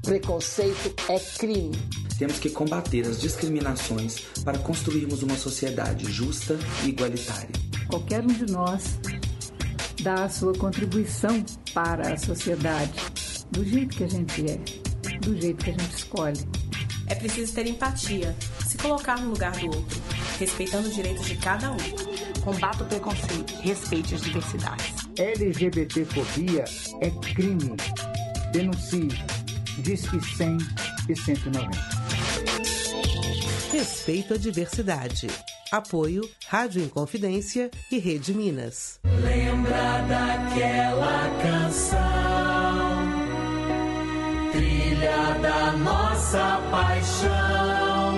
[0.06, 1.72] Preconceito é crime.
[2.16, 7.48] Temos que combater as discriminações para construirmos uma sociedade justa e igualitária.
[7.88, 9.00] Qualquer um de nós
[10.00, 12.92] dá a sua contribuição para a sociedade,
[13.50, 14.58] do jeito que a gente é,
[15.18, 16.38] do jeito que a gente escolhe.
[17.08, 20.00] É preciso ter empatia, se colocar no lugar do outro,
[20.38, 21.76] respeitando os direitos de cada um.
[22.44, 24.94] Combata o preconceito, respeite as diversidades.
[25.18, 26.64] LGBTfobia
[27.00, 27.74] é crime.
[28.52, 29.08] Denuncie.
[29.78, 30.58] Disque 100
[31.08, 31.70] e 190.
[33.72, 35.28] Respeito à diversidade.
[35.70, 38.98] Apoio Rádio Inconfidência e Rede Minas.
[39.04, 41.98] Lembra daquela canção,
[44.52, 48.16] trilha da nossa paixão.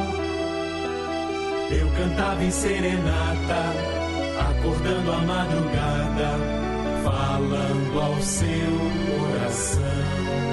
[1.71, 3.73] Eu cantava em serenata,
[4.51, 6.39] acordando a madrugada,
[7.03, 8.49] falando ao seu
[9.09, 10.48] coração.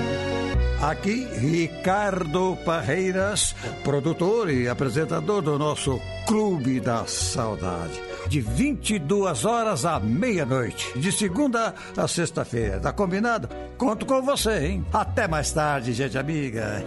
[0.82, 8.02] Aqui, Ricardo Parreiras, produtor e apresentador do nosso Clube da Saudade.
[8.28, 12.80] De 22 horas à meia-noite, de segunda a sexta-feira.
[12.80, 13.48] Tá combinado?
[13.78, 14.86] Conto com você, hein?
[14.92, 16.84] Até mais tarde, gente amiga.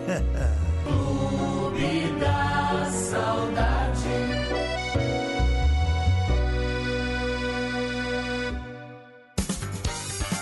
[0.85, 3.69] Clube da Saudade.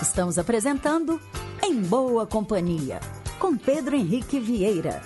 [0.03, 1.21] Estamos apresentando
[1.63, 3.01] Em Boa Companhia,
[3.39, 5.01] com Pedro Henrique Vieira.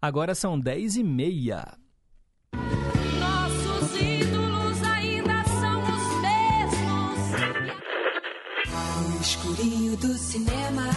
[0.00, 1.76] Agora são 10 e meia.
[3.18, 7.20] Nossos ídolos ainda são os mesmos.
[9.08, 10.90] No escurinho do cinema.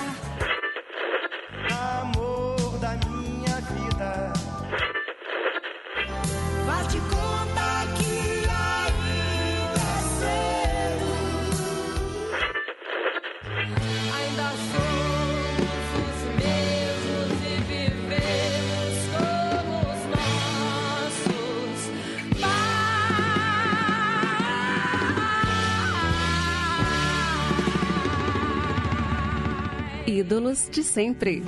[30.74, 31.44] De sempre.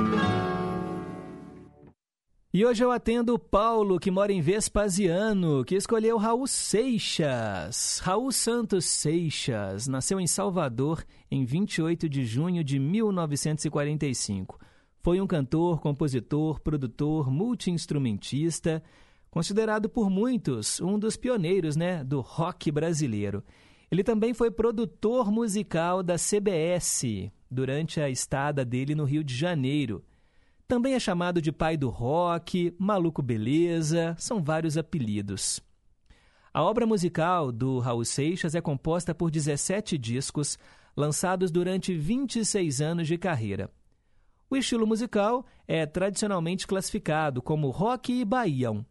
[2.53, 7.99] E hoje eu atendo o Paulo, que mora em Vespasiano, que escolheu Raul Seixas.
[7.99, 14.57] Raul Santos Seixas nasceu em Salvador em 28 de junho de 1945.
[15.02, 18.81] Foi um cantor, compositor, produtor, multiinstrumentista,
[19.30, 23.43] considerado por muitos um dos pioneiros né, do rock brasileiro.
[23.91, 30.03] Ele também foi produtor musical da CBS durante a estada dele no Rio de Janeiro.
[30.67, 35.61] Também é chamado de pai do rock, maluco beleza, são vários apelidos.
[36.53, 40.57] A obra musical do Raul Seixas é composta por 17 discos,
[40.95, 43.69] lançados durante 26 anos de carreira.
[44.49, 48.85] O estilo musical é tradicionalmente classificado como rock e baião.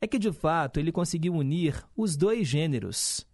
[0.00, 3.26] É que, de fato, ele conseguiu unir os dois gêneros.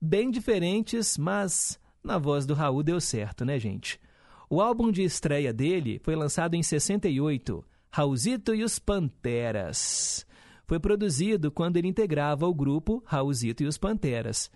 [0.00, 4.00] Bem diferentes, mas na voz do Raul deu certo, né, gente?
[4.48, 10.26] O álbum de estreia dele foi lançado em 68, Raulzito e os Panteras.
[10.66, 14.50] Foi produzido quando ele integrava o grupo Raulzito e os Panteras.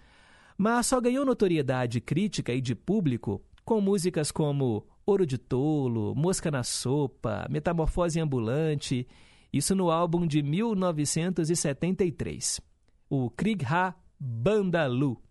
[0.56, 6.50] Mas só ganhou notoriedade crítica e de público com músicas como Ouro de Tolo, Mosca
[6.50, 9.08] na Sopa, Metamorfose Ambulante,
[9.52, 12.60] isso no álbum de 1973,
[13.08, 15.23] o Krieg Ha Bandalu.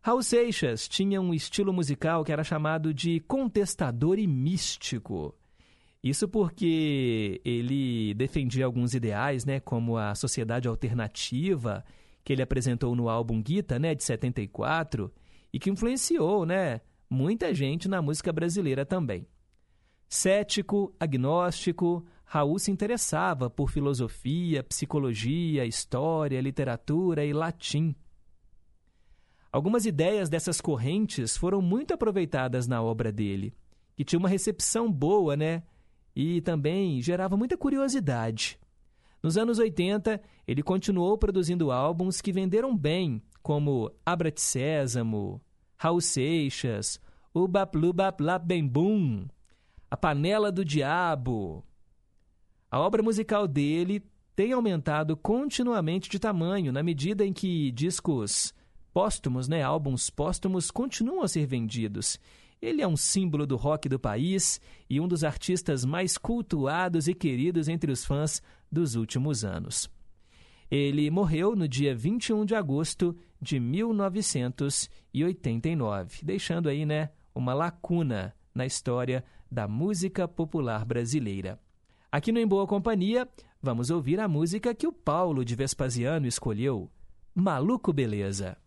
[0.00, 5.34] Raul Seixas tinha um estilo musical que era chamado de contestador e místico.
[6.02, 11.84] Isso porque ele defendia alguns ideais, né, como a sociedade alternativa,
[12.24, 15.12] que ele apresentou no álbum Guita, né, de 74,
[15.52, 16.80] e que influenciou, né,
[17.10, 19.26] muita gente na música brasileira também.
[20.08, 27.94] Cético, agnóstico, Raul se interessava por filosofia, psicologia, história, literatura e latim.
[29.58, 33.52] Algumas ideias dessas correntes foram muito aproveitadas na obra dele,
[33.96, 35.64] que tinha uma recepção boa, né?
[36.14, 38.56] E também gerava muita curiosidade.
[39.20, 45.42] Nos anos 80, ele continuou produzindo álbuns que venderam bem, como Abra de Sésamo,
[45.76, 47.00] Raul Seixas,
[47.34, 49.26] O Baplu Baplap Bem Boom,
[49.90, 51.64] A Panela do Diabo.
[52.70, 54.04] A obra musical dele
[54.36, 58.56] tem aumentado continuamente de tamanho na medida em que discos
[58.98, 62.18] póstumos, né, álbuns póstumos continuam a ser vendidos.
[62.60, 64.60] Ele é um símbolo do rock do país
[64.90, 69.88] e um dos artistas mais cultuados e queridos entre os fãs dos últimos anos.
[70.68, 78.66] Ele morreu no dia 21 de agosto de 1989, deixando aí, né, uma lacuna na
[78.66, 81.60] história da música popular brasileira.
[82.10, 83.28] Aqui no Em Boa Companhia,
[83.62, 86.90] vamos ouvir a música que o Paulo de Vespasiano escolheu,
[87.32, 88.58] Maluco Beleza.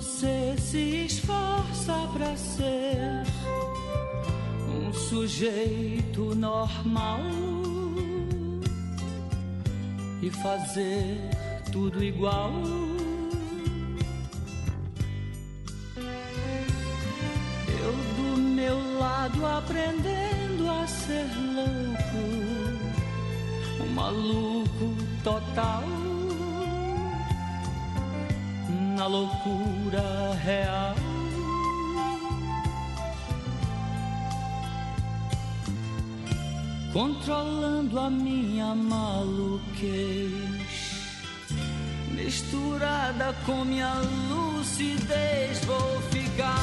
[0.00, 3.24] Você se esforça para ser
[4.68, 7.18] um sujeito normal
[10.22, 11.18] e fazer
[11.72, 12.52] tudo igual.
[17.82, 21.26] Eu do meu lado aprendendo a ser
[21.56, 22.22] louco,
[23.82, 24.94] um maluco
[25.24, 25.82] total
[29.08, 30.94] loucura real.
[36.92, 39.62] Controlando a minha maluquez,
[42.12, 43.94] misturada com minha
[44.30, 46.56] lucidez, vou ficar,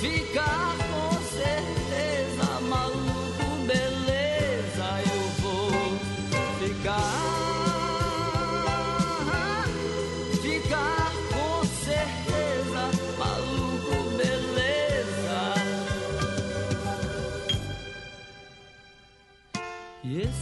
[0.00, 0.91] ficar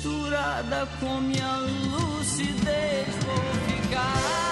[0.00, 3.06] Misturada com minha lucidez.
[3.26, 4.49] Vou ficar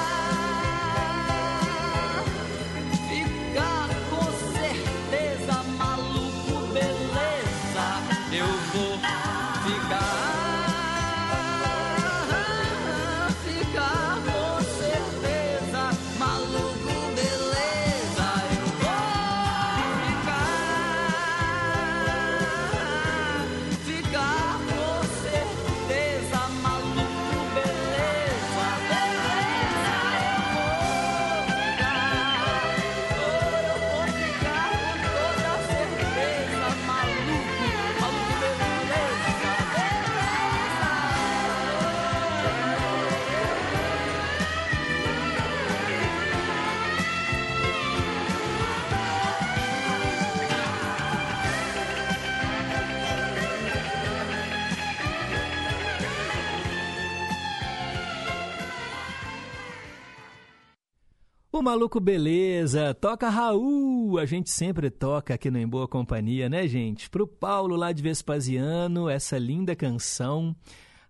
[61.69, 67.11] Maluco Beleza, toca Raul, a gente sempre toca aqui no Em Boa Companhia, né, gente?
[67.11, 70.57] Pro Paulo lá de Vespasiano, essa linda canção.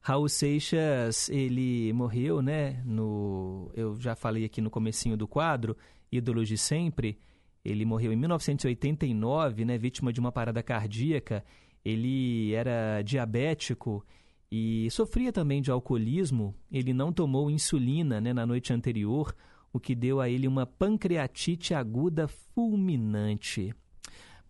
[0.00, 3.70] Raul Seixas, ele morreu, né, no...
[3.72, 5.76] Eu já falei aqui no comecinho do quadro,
[6.10, 7.20] Ídolos de Sempre.
[7.64, 11.44] Ele morreu em 1989, né, vítima de uma parada cardíaca.
[11.84, 14.04] Ele era diabético
[14.50, 16.52] e sofria também de alcoolismo.
[16.68, 19.32] Ele não tomou insulina, né, na noite anterior,
[19.72, 23.74] o que deu a ele uma pancreatite aguda fulminante.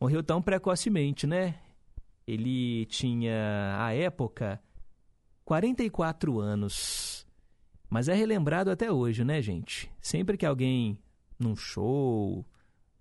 [0.01, 1.57] Morreu tão precocemente, né?
[2.27, 4.62] Ele tinha, à época,
[5.45, 7.27] 44 anos.
[7.89, 9.90] Mas é relembrado até hoje, né, gente?
[10.01, 10.99] Sempre que alguém,
[11.39, 12.45] num show,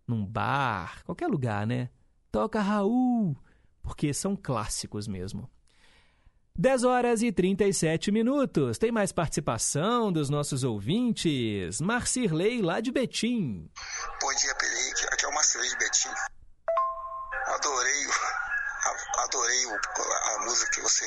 [0.07, 1.89] num bar, qualquer lugar, né?
[2.31, 3.35] Toca Raul,
[3.81, 5.49] porque são clássicos mesmo.
[6.59, 8.79] 10 horas e 37 minutos.
[8.79, 11.79] Tem mais participação dos nossos ouvintes.
[11.79, 13.69] Marcirley, lá de Betim.
[14.19, 15.05] Bom dia, Henrique.
[15.11, 16.09] Aqui é o Marcelo de Betim.
[17.45, 18.07] Adorei,
[19.19, 21.05] adorei a música que você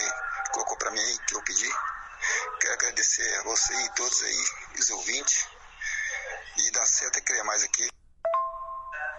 [0.52, 1.68] colocou pra mim, que eu pedi.
[2.60, 4.44] Quero agradecer a você e todos aí,
[4.78, 5.48] os ouvintes.
[6.58, 7.88] E dar certo é criar mais aqui.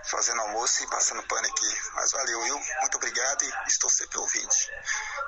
[0.06, 1.78] Fazendo almoço e passando pano aqui.
[1.96, 2.60] Mas valeu, viu?
[2.82, 4.52] Muito obrigado e estou sempre ouvindo.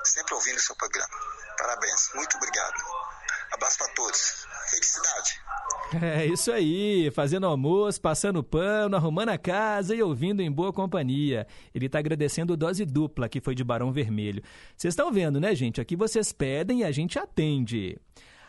[0.04, 1.08] Sempre ouvindo o seu programa.
[1.58, 2.10] Parabéns.
[2.14, 2.74] Muito obrigado.
[3.52, 4.46] Abraço para todos.
[4.70, 5.40] Felicidade.
[6.02, 11.46] É isso aí, fazendo almoço, passando pano, arrumando a casa e ouvindo em boa companhia.
[11.72, 14.42] Ele está agradecendo dose dupla que foi de Barão Vermelho.
[14.76, 15.80] Vocês estão vendo, né, gente?
[15.80, 17.96] Aqui vocês pedem e a gente atende.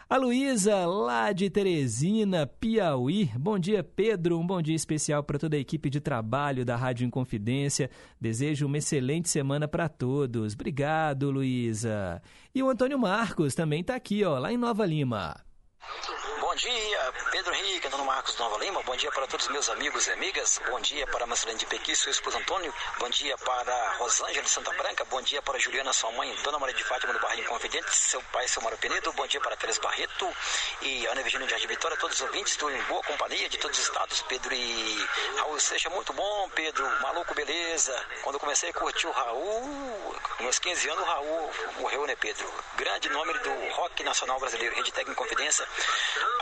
[0.07, 3.32] A Luísa, lá de Teresina, Piauí.
[3.36, 4.38] Bom dia, Pedro.
[4.38, 7.90] Um bom dia especial para toda a equipe de trabalho da Rádio Inconfidência.
[8.22, 10.53] Desejo uma excelente semana para todos.
[10.53, 12.22] Obrigado, Luísa.
[12.53, 15.44] E o Antônio Marcos também está aqui, ó, lá em Nova Lima.
[15.82, 18.82] Bom dia, Pedro Henrique, Antônio Marcos Nova Lima.
[18.84, 20.61] Bom dia para todos os meus amigos e amigas.
[20.69, 22.73] Bom dia para Marcelene de Pequi, seu esposo Antônio.
[22.98, 25.03] Bom dia para Rosângela de Santa Branca.
[25.06, 27.94] Bom dia para Juliana, sua mãe, Dona Maria de Fátima do Barrinho Confidente.
[27.94, 29.11] Seu pai, seu Mário Penedo.
[29.14, 30.34] Bom dia para Teres Barreto
[30.82, 31.98] e Ana Virginia de Jardim Vitória.
[31.98, 34.22] Todos os ouvintes, estou em boa companhia de todos os estados.
[34.22, 35.07] Pedro e
[35.38, 36.90] Raul Seixas, muito bom, Pedro.
[37.02, 38.02] Maluco, beleza.
[38.23, 42.49] Quando eu comecei a curtir o Raul, meus 15 anos, o Raul morreu, né, Pedro?
[42.77, 44.73] Grande nome do rock nacional brasileiro.
[44.73, 45.68] Rede Técnica Confidência.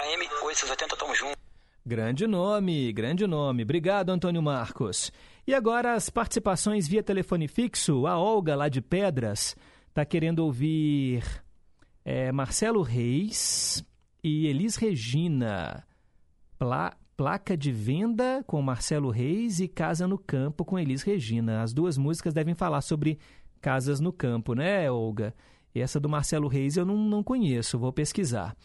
[0.04, 1.38] AM 880, tamo junto.
[1.86, 3.64] Grande nome, grande nome.
[3.64, 5.14] Obrigado, Antônio Marcos.
[5.48, 8.06] E agora as participações via telefone fixo.
[8.06, 9.56] A Olga, lá de Pedras,
[9.88, 11.24] está querendo ouvir
[12.04, 13.82] é, Marcelo Reis
[14.22, 15.88] e Elis Regina.
[16.60, 21.62] Pla placa de venda com Marcelo Reis e Casa no Campo com Elis Regina.
[21.62, 23.20] As duas músicas devem falar sobre
[23.62, 25.34] casas no campo, né, Olga?
[25.74, 28.56] E essa do Marcelo Reis eu não, não conheço, vou pesquisar.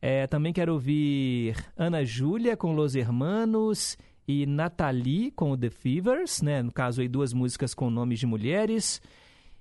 [0.00, 3.96] É, também quero ouvir Ana Júlia com Los Hermanos
[4.28, 6.62] e Nathalie com o The Fevers, né?
[6.62, 9.00] No caso aí duas músicas com nomes de mulheres.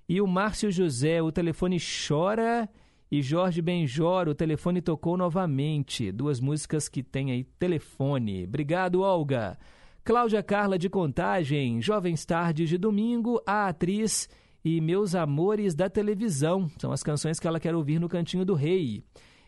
[0.07, 2.70] E o Márcio José, o telefone chora
[3.12, 6.12] e Jorge Benjor, o telefone tocou novamente.
[6.12, 8.44] Duas músicas que tem aí telefone.
[8.44, 9.57] Obrigado, Olga.
[10.03, 14.30] Cláudia Carla de Contagem, Jovens Tardes de Domingo, a atriz
[14.64, 16.70] e Meus Amores da Televisão.
[16.78, 19.03] São as canções que ela quer ouvir no Cantinho do Rei.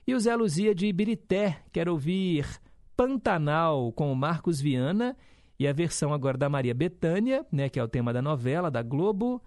[0.08, 2.48] E o Zé Luzia de Ibirité quer ouvir
[2.96, 5.18] Pantanal com o Marcos Viana
[5.60, 8.82] e a versão agora da Maria Bethânia, né, que é o tema da novela da
[8.82, 9.44] Globo.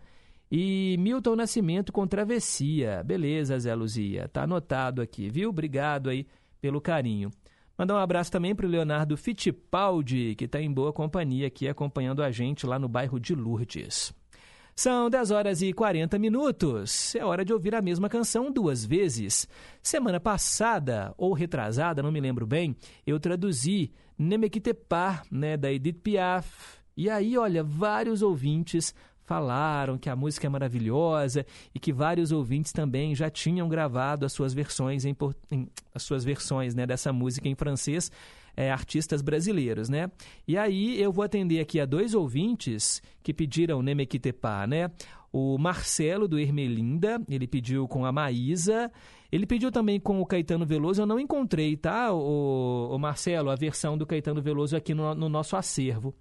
[0.53, 3.03] E Milton Nascimento com Travessia.
[3.03, 4.29] Beleza, Zé Luzia.
[4.29, 5.49] Tá anotado aqui, viu?
[5.49, 6.27] Obrigado aí
[6.61, 7.31] pelo carinho.
[7.79, 12.23] Mandar um abraço também para o Leonardo Fittipaldi, que está em boa companhia aqui acompanhando
[12.23, 14.13] a gente lá no bairro de Lourdes.
[14.75, 17.15] São 10 horas e 40 minutos.
[17.15, 19.47] É hora de ouvir a mesma canção duas vezes.
[19.83, 22.77] Semana passada, ou retrasada, não me lembro bem,
[23.07, 26.79] eu traduzi Nemequitepar, né, da Edith Piaf.
[26.97, 28.95] E aí, olha, vários ouvintes
[29.25, 34.33] falaram que a música é maravilhosa e que vários ouvintes também já tinham gravado as
[34.33, 35.17] suas versões em,
[35.51, 38.11] em as suas versões, né, dessa música em francês
[38.57, 40.11] é, artistas brasileiros, né?
[40.47, 44.91] E aí eu vou atender aqui a dois ouvintes que pediram Nemequitepá, né?
[45.33, 48.91] O Marcelo, do Ermelinda, ele pediu com a Maísa.
[49.31, 53.55] Ele pediu também com o Caetano Veloso, eu não encontrei, tá, o, o Marcelo, a
[53.55, 56.13] versão do Caetano Veloso aqui no, no nosso acervo.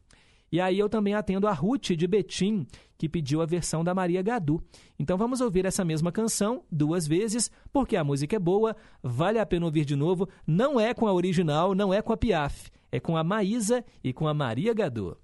[0.51, 2.65] E aí eu também atendo a Ruth de Betim,
[2.97, 4.61] que pediu a versão da Maria Gadu.
[4.97, 9.45] Então vamos ouvir essa mesma canção duas vezes, porque a música é boa, vale a
[9.45, 10.27] pena ouvir de novo.
[10.45, 14.11] Não é com a original, não é com a Piaf, é com a Maísa e
[14.11, 15.17] com a Maria Gadu.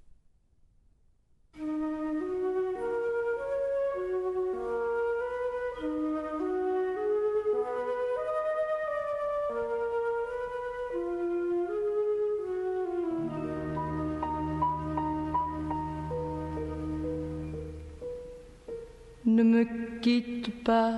[20.06, 20.92] Quitte pas,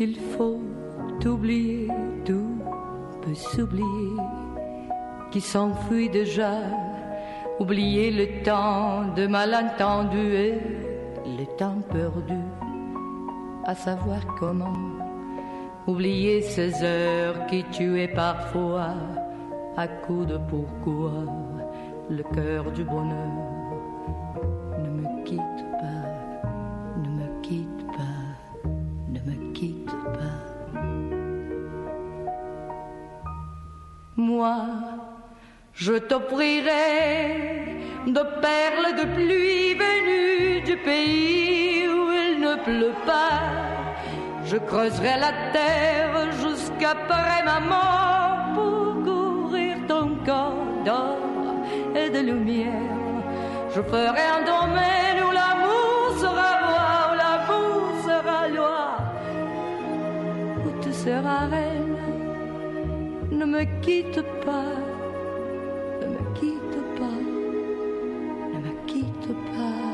[0.00, 0.58] il faut
[1.26, 1.86] oublier,
[2.24, 2.56] tout
[3.20, 4.16] peut s'oublier,
[5.30, 6.54] qui s'enfuit déjà,
[7.60, 10.54] oublier le temps de malentendu et
[11.26, 12.40] le temps perdu,
[13.66, 14.78] à savoir comment,
[15.86, 18.94] oublier ces heures qui tuaient parfois,
[19.76, 21.12] à coups de pourquoi,
[22.08, 23.53] le cœur du bonheur.
[34.36, 34.66] Moi,
[35.74, 37.76] je t'offrirai
[38.16, 43.42] de perles de pluie venues du pays où il ne pleut pas.
[44.44, 51.18] Je creuserai la terre jusqu'après ma mort pour couvrir ton corps d'or
[51.94, 52.90] et de lumière.
[53.72, 55.13] Je ferai un domaine
[63.54, 64.74] Ne me quitte pas,
[66.00, 67.20] ne me quitte pas,
[68.52, 69.84] ne me quitte pas.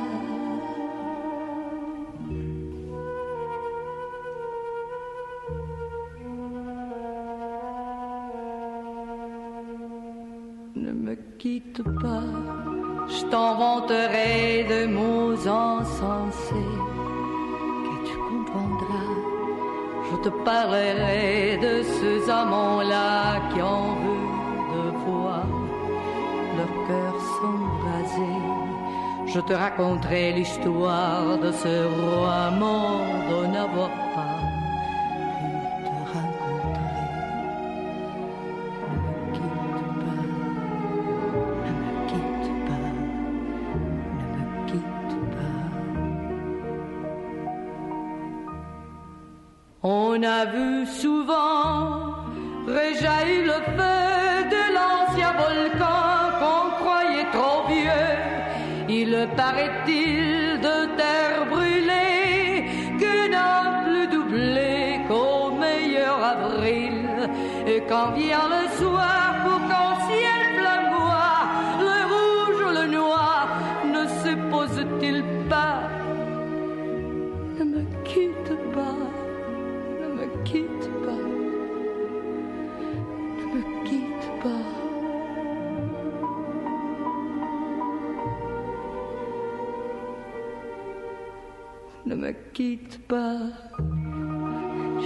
[10.75, 12.31] Ne me quitte pas,
[13.09, 16.79] je t'inventerai de mots insensés
[17.85, 19.30] que tu comprendras
[20.11, 24.21] je te parlerai de ces amants-là qui ont vu
[24.73, 25.47] de voir
[26.57, 28.39] leur cœur s'embraser.
[29.27, 34.30] Je te raconterai l'histoire de ce roi m'en de n'avoir pas
[50.13, 52.17] On a vu souvent
[52.67, 56.11] réjaillir le feu de l'ancien volcan
[56.41, 58.17] qu'on croyait trop vieux.
[58.89, 62.65] Il paraît-il de terre brûlée
[62.99, 67.07] que Naples doublé qu'au meilleur avril.
[67.69, 71.41] Et quand vient le soir pour qu'en ciel flamboie,
[71.89, 73.47] le rouge, ou le noir
[73.95, 75.83] ne se pose-t-il pas?
[77.59, 78.90] Ne me quitte pas.
[92.61, 93.41] quitte pas.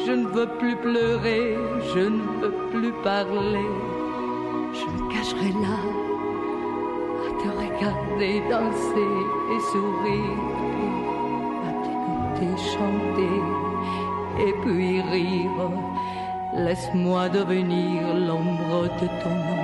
[0.05, 1.57] Je ne veux plus pleurer,
[1.95, 3.71] je ne veux plus parler.
[4.79, 5.79] Je me cacherai là
[7.27, 9.15] à te regarder danser
[9.53, 10.41] et sourire
[11.69, 13.37] à t'écouter chanter
[14.47, 15.71] et puis rire.
[16.57, 19.64] Laisse-moi devenir l'ombre de ton nom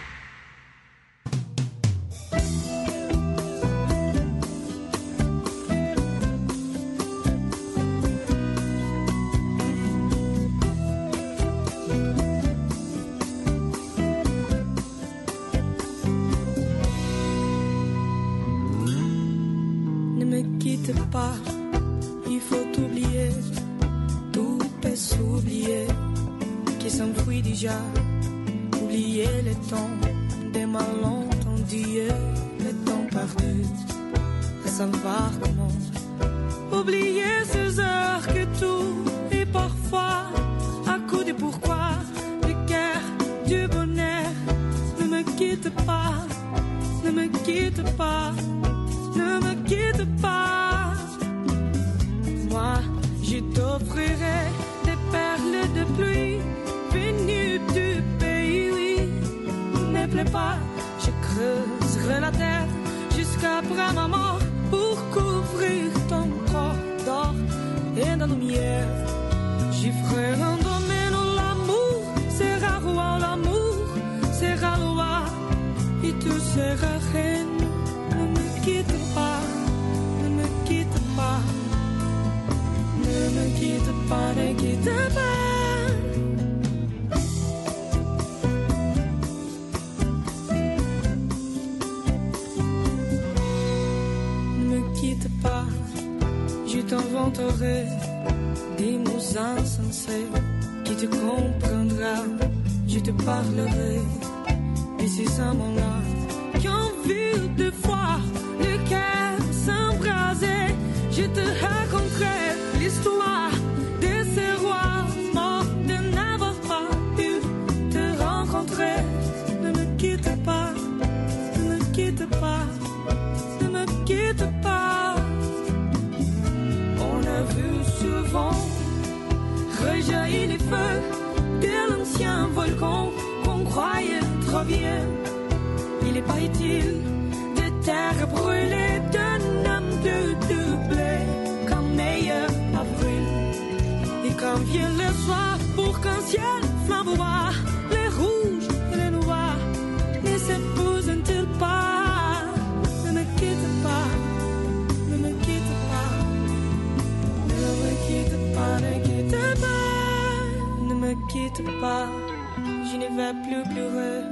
[163.31, 164.23] n'ai plus pleuré,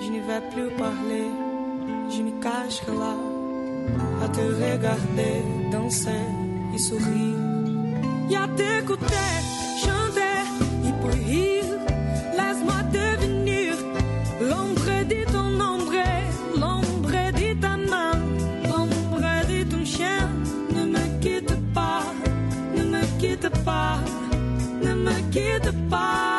[0.00, 1.30] je ne vais plus parler,
[2.10, 3.14] je me cache là,
[4.24, 6.10] à te regarder, danser
[6.74, 7.38] et sourire,
[8.30, 9.34] et à t'écouter,
[9.84, 10.40] chanter
[10.86, 11.64] et puis rire.
[12.36, 13.74] Laisse-moi devenir
[14.40, 16.04] l'ombre de ton ombre,
[16.58, 18.18] l'ombre de ta main,
[18.64, 20.28] l'ombre de ton chien.
[20.74, 22.02] Ne me quitte pas,
[22.76, 23.98] ne me quitte pas,
[24.82, 26.33] ne me quitte pas.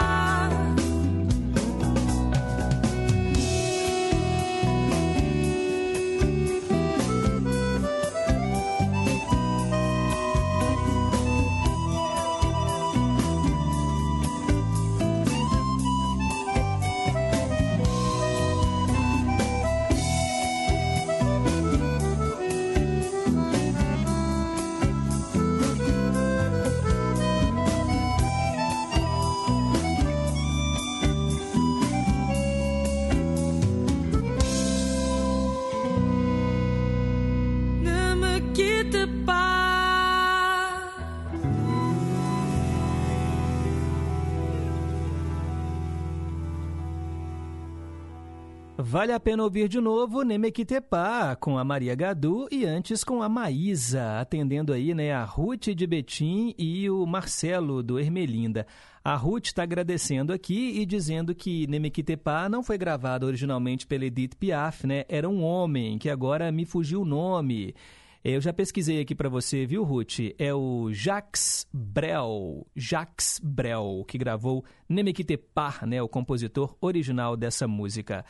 [48.95, 53.27] Vale a pena ouvir de novo Nemequitepá com a Maria Gadu e antes com a
[53.27, 58.65] Maísa, atendendo aí né, a Ruth de Betim e o Marcelo do Ermelinda.
[59.03, 64.37] A Ruth está agradecendo aqui e dizendo que Nemequitepá não foi gravado originalmente pela Edith
[64.39, 65.03] Piaf, né?
[65.09, 67.75] Era um homem, que agora me fugiu o nome.
[68.23, 70.19] Eu já pesquisei aqui para você, viu, Ruth?
[70.39, 78.23] É o Jacques Brel, Jacques Brel, que gravou Nemequitepá, né, o compositor original dessa música.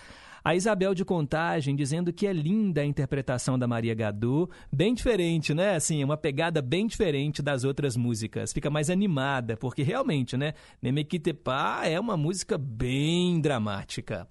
[0.46, 5.56] A Isabel de Contagem dizendo que é linda a interpretação da Maria Gadu, bem diferente,
[5.56, 5.76] né?
[5.76, 8.54] Assim, uma pegada bem diferente das outras músicas.
[8.54, 10.54] Fica mais animada, porque realmente, né?
[10.80, 14.28] Nemequitepá é uma música bem dramática.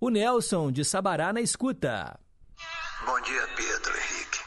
[0.00, 2.16] O Nelson de Sabará na escuta.
[3.04, 4.38] Bom dia, Pedro Henrique.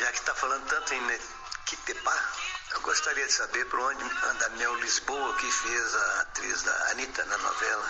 [0.00, 2.34] Já que está falando tanto em Nequitepá,
[2.74, 7.24] eu gostaria de saber por onde anda Mel Lisboa, que fez a atriz da Anitta
[7.26, 7.86] na novela.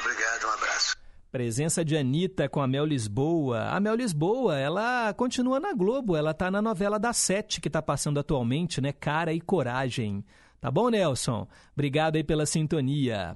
[0.00, 1.01] Obrigado, um abraço.
[1.32, 3.70] Presença de Anitta com a Mel Lisboa.
[3.70, 7.80] A Mel Lisboa, ela continua na Globo, ela tá na novela da Sete que tá
[7.80, 8.92] passando atualmente, né?
[8.92, 10.22] Cara e Coragem.
[10.60, 11.48] Tá bom, Nelson?
[11.72, 13.34] Obrigado aí pela sintonia.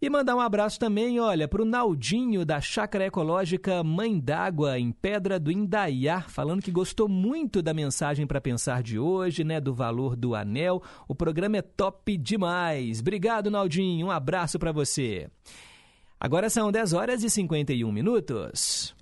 [0.00, 4.90] E mandar um abraço também, olha, para o Naldinho da Chácara Ecológica Mãe d'Água, em
[4.90, 9.74] Pedra do Indaiá, falando que gostou muito da mensagem para pensar de hoje, né, do
[9.74, 10.82] valor do anel.
[11.06, 13.00] O programa é top demais.
[13.00, 14.06] Obrigado, Naldinho.
[14.06, 15.28] Um abraço para você.
[16.24, 18.96] Agora são 10 horas e 51 minutos.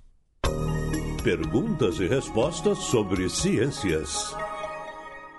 [1.23, 4.35] Perguntas e respostas sobre ciências.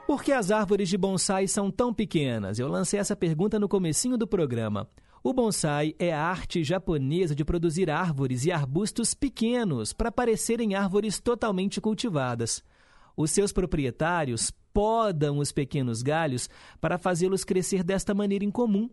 [0.06, 2.58] Por que as árvores de bonsai são tão pequenas?
[2.58, 4.88] Eu lancei essa pergunta no comecinho do programa.
[5.22, 11.20] O bonsai é a arte japonesa de produzir árvores e arbustos pequenos para parecerem árvores
[11.20, 12.64] totalmente cultivadas.
[13.14, 16.48] Os seus proprietários podam os pequenos galhos
[16.80, 18.88] para fazê-los crescer desta maneira incomum.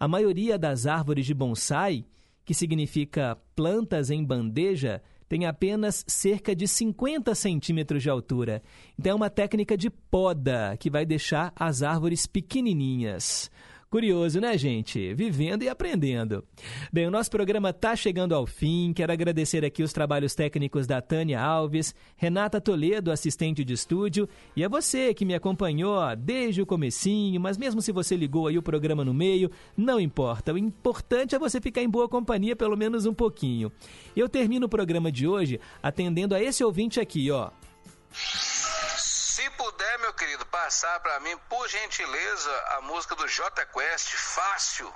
[0.00, 2.06] A maioria das árvores de bonsai,
[2.44, 8.62] que significa plantas em bandeja, tem apenas cerca de 50 centímetros de altura.
[8.98, 13.50] Então é uma técnica de poda que vai deixar as árvores pequenininhas.
[13.92, 15.12] Curioso, né, gente?
[15.12, 16.42] Vivendo e aprendendo.
[16.90, 18.90] Bem, o nosso programa está chegando ao fim.
[18.94, 24.64] Quero agradecer aqui os trabalhos técnicos da Tânia Alves, Renata Toledo, assistente de estúdio, e
[24.64, 28.62] a você que me acompanhou desde o comecinho, mas mesmo se você ligou aí o
[28.62, 30.54] programa no meio, não importa.
[30.54, 33.70] O importante é você ficar em boa companhia pelo menos um pouquinho.
[34.16, 37.50] Eu termino o programa de hoje atendendo a esse ouvinte aqui, ó.
[39.62, 44.92] Puder, meu querido, passar para mim, por gentileza, a música do J Quest, Fácil.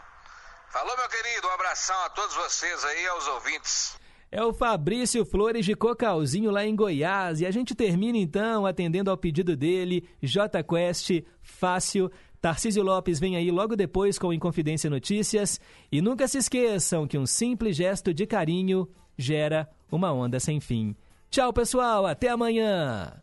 [0.72, 3.96] Falou, meu querido, um abração a todos vocês aí, aos ouvintes.
[4.28, 7.40] É o Fabrício Flores de Cocalzinho lá em Goiás.
[7.40, 12.10] E a gente termina então atendendo ao pedido dele, J Quest, Fácil.
[12.40, 15.60] Tarcísio Lopes vem aí logo depois com Inconfidência Notícias.
[15.92, 20.96] E nunca se esqueçam que um simples gesto de carinho gera uma onda sem fim.
[21.30, 22.04] Tchau, pessoal.
[22.04, 23.22] Até amanhã.